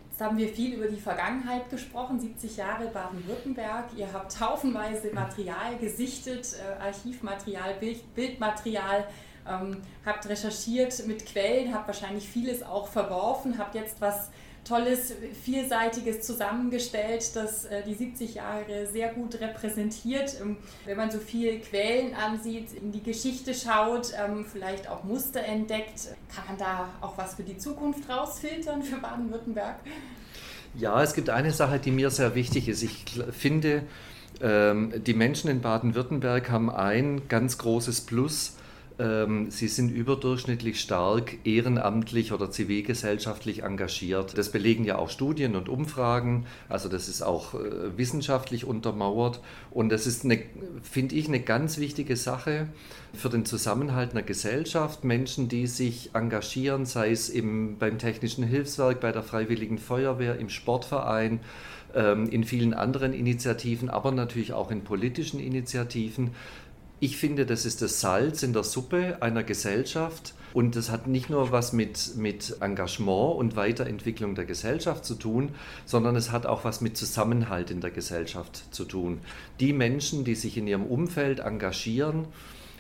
Jetzt 0.09 0.21
haben 0.21 0.39
wir 0.39 0.49
viel 0.49 0.75
über 0.75 0.87
die 0.87 1.01
Vergangenheit 1.01 1.69
gesprochen, 1.69 2.21
70 2.21 2.59
Jahre 2.59 2.87
Baden-Württemberg. 2.87 3.87
Ihr 3.97 4.13
habt 4.13 4.39
haufenweise 4.41 5.13
Material 5.13 5.79
gesichtet, 5.81 6.55
äh, 6.55 6.81
Archivmaterial, 6.81 7.75
Bild, 7.81 8.15
Bildmaterial, 8.15 9.05
ähm, 9.49 9.79
habt 10.07 10.29
recherchiert 10.29 11.07
mit 11.09 11.27
Quellen, 11.27 11.75
habt 11.75 11.89
wahrscheinlich 11.89 12.29
vieles 12.29 12.63
auch 12.63 12.87
verworfen, 12.87 13.59
habt 13.59 13.75
jetzt 13.75 14.01
was 14.01 14.31
Tolles, 14.65 15.15
Vielseitiges 15.43 16.23
zusammengestellt, 16.23 17.35
das 17.35 17.65
äh, 17.65 17.83
die 17.83 17.95
70 17.95 18.35
Jahre 18.35 18.87
sehr 18.91 19.13
gut 19.13 19.41
repräsentiert. 19.41 20.37
Ähm, 20.41 20.57
wenn 20.85 20.97
man 20.97 21.11
so 21.11 21.19
viele 21.19 21.59
Quellen 21.59 22.15
ansieht, 22.15 22.73
in 22.73 22.93
die 22.93 23.03
Geschichte 23.03 23.55
schaut, 23.55 24.13
ähm, 24.17 24.45
vielleicht 24.45 24.89
auch 24.89 25.05
Muster 25.05 25.43
entdeckt, 25.43 26.09
kann 26.35 26.45
man 26.47 26.59
da 26.59 26.89
auch 27.01 27.17
was 27.17 27.35
für 27.35 27.43
die 27.43 27.57
Zukunft 27.57 28.09
rausfiltern 28.09 28.83
für 28.83 28.97
Baden-Württemberg? 28.97 29.77
Ja, 30.75 31.03
es 31.03 31.15
gibt 31.15 31.31
eine 31.31 31.53
Sache, 31.53 31.79
die 31.79 31.91
mir 31.91 32.11
sehr 32.11 32.35
wichtig 32.35 32.69
ist. 32.69 32.83
Ich 32.83 33.05
finde, 33.33 33.83
ähm, 34.41 34.93
die 35.05 35.15
Menschen 35.15 35.51
in 35.51 35.61
Baden-Württemberg 35.61 36.51
haben 36.51 36.71
ein 36.71 37.29
ganz 37.29 37.59
großes 37.59 38.03
Plus 38.03 38.57
ähm, 39.01 39.51
sie 39.51 39.69
sind 39.69 39.91
überdurchschnittlich 39.91 40.79
stark 40.79 41.39
ehrenamtlich 41.45 42.33
oder 42.33 42.51
zivilgesellschaftlich 42.51 43.63
engagiert. 43.63 44.37
Das 44.37 44.53
belegen 44.53 44.85
ja 44.85 44.99
auch 44.99 45.09
Studien 45.09 45.57
und 45.57 45.71
Umfragen. 45.71 46.47
Also 46.69 46.91
das 46.91 47.09
ist 47.09 47.23
auch 47.23 47.55
äh, 47.55 47.97
wissenschaftlich 47.97 48.67
untermauert. 48.67 49.41
Und 49.71 49.89
das 49.89 50.07
ist, 50.07 50.27
finde 50.83 51.15
ich, 51.15 51.29
eine 51.29 51.41
ganz 51.41 51.79
wichtige 51.79 52.17
Sache 52.17 52.69
für 53.15 53.31
den 53.31 53.47
Zusammenhalt 53.47 54.11
einer 54.11 54.23
Gesellschaft. 54.23 55.03
Menschen, 55.03 55.49
die 55.49 55.67
sich 55.67 56.11
engagieren, 56.13 56.85
sei 56.85 57.11
es 57.11 57.31
im, 57.31 57.79
beim 57.79 57.99
Technischen 57.99 58.45
Hilfswerk, 58.45 59.01
bei 59.01 59.13
der 59.13 59.23
Freiwilligen 59.23 59.79
Feuerwehr, 59.79 60.39
im 60.39 60.51
Sportverein, 60.51 61.41
ähm, 61.95 62.29
in 62.29 62.45
vielen 62.45 62.75
anderen 62.75 63.15
Initiativen, 63.15 63.89
aber 63.89 64.13
natürlich 64.13 64.53
auch 64.53 64.71
in 64.71 64.85
politischen 64.85 65.41
Initiativen. 65.41 66.33
Ich 67.03 67.17
finde, 67.17 67.47
das 67.47 67.65
ist 67.65 67.81
das 67.81 68.01
Salz 68.01 68.43
in 68.43 68.53
der 68.53 68.63
Suppe 68.63 69.17
einer 69.21 69.43
Gesellschaft 69.43 70.35
und 70.53 70.77
das 70.77 70.91
hat 70.91 71.07
nicht 71.07 71.31
nur 71.31 71.51
was 71.51 71.73
mit, 71.73 72.17
mit 72.17 72.57
Engagement 72.61 73.37
und 73.37 73.57
Weiterentwicklung 73.57 74.35
der 74.35 74.45
Gesellschaft 74.45 75.07
zu 75.07 75.15
tun, 75.15 75.55
sondern 75.87 76.15
es 76.15 76.31
hat 76.31 76.45
auch 76.45 76.63
was 76.65 76.83
mit 76.83 76.99
Zusammenhalt 76.99 77.71
in 77.71 77.81
der 77.81 77.91
Gesellschaft 77.91 78.65
zu 78.75 78.85
tun. 78.85 79.21
Die 79.61 79.73
Menschen, 79.73 80.25
die 80.25 80.35
sich 80.35 80.59
in 80.59 80.67
ihrem 80.67 80.85
Umfeld 80.85 81.41
engagieren 81.41 82.27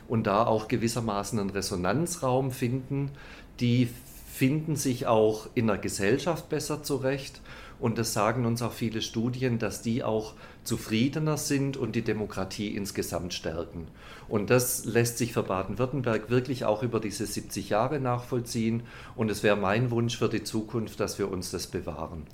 und 0.06 0.26
da 0.26 0.44
auch 0.44 0.68
gewissermaßen 0.68 1.38
einen 1.38 1.50
Resonanzraum 1.50 2.50
finden, 2.50 3.12
die 3.58 3.88
finden 4.30 4.76
sich 4.76 5.06
auch 5.06 5.48
in 5.54 5.66
der 5.66 5.78
Gesellschaft 5.78 6.50
besser 6.50 6.82
zurecht. 6.82 7.40
Und 7.80 7.98
das 7.98 8.12
sagen 8.12 8.44
uns 8.46 8.62
auch 8.62 8.72
viele 8.72 9.00
Studien, 9.00 9.58
dass 9.58 9.82
die 9.82 10.04
auch 10.04 10.34
zufriedener 10.64 11.36
sind 11.36 11.76
und 11.76 11.96
die 11.96 12.02
Demokratie 12.02 12.68
insgesamt 12.68 13.32
stärken. 13.32 13.88
Und 14.28 14.50
das 14.50 14.84
lässt 14.84 15.18
sich 15.18 15.32
für 15.32 15.42
Baden-Württemberg 15.42 16.30
wirklich 16.30 16.64
auch 16.64 16.82
über 16.82 17.00
diese 17.00 17.26
70 17.26 17.70
Jahre 17.70 17.98
nachvollziehen. 17.98 18.82
Und 19.16 19.30
es 19.30 19.42
wäre 19.42 19.56
mein 19.56 19.90
Wunsch 19.90 20.18
für 20.18 20.28
die 20.28 20.44
Zukunft, 20.44 21.00
dass 21.00 21.18
wir 21.18 21.30
uns 21.30 21.50
das 21.50 21.66
bewahren. 21.66 22.26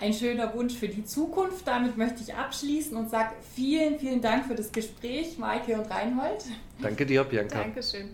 Ein 0.00 0.12
schöner 0.12 0.54
Wunsch 0.54 0.74
für 0.74 0.88
die 0.88 1.04
Zukunft. 1.04 1.66
Damit 1.66 1.96
möchte 1.96 2.22
ich 2.22 2.34
abschließen 2.34 2.96
und 2.96 3.10
sage 3.10 3.30
vielen, 3.54 3.98
vielen 3.98 4.20
Dank 4.20 4.46
für 4.46 4.54
das 4.54 4.70
Gespräch, 4.70 5.38
Maike 5.38 5.80
und 5.80 5.90
Reinhold. 5.90 6.44
Danke 6.80 7.06
dir, 7.06 7.24
Bianca. 7.24 7.62
Dankeschön. 7.62 8.10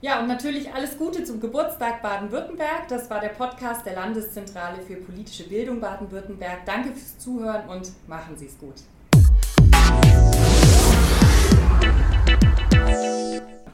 Ja, 0.00 0.20
und 0.20 0.28
natürlich 0.28 0.72
alles 0.72 0.96
Gute 0.96 1.24
zum 1.24 1.40
Geburtstag 1.40 2.02
Baden-Württemberg. 2.02 2.86
Das 2.88 3.10
war 3.10 3.20
der 3.20 3.30
Podcast 3.30 3.84
der 3.84 3.94
Landeszentrale 3.94 4.80
für 4.80 4.94
politische 4.94 5.48
Bildung 5.48 5.80
Baden-Württemberg. 5.80 6.64
Danke 6.66 6.90
fürs 6.90 7.18
Zuhören 7.18 7.68
und 7.68 7.90
machen 8.06 8.36
Sie 8.36 8.46
es 8.46 8.56
gut. 8.58 8.76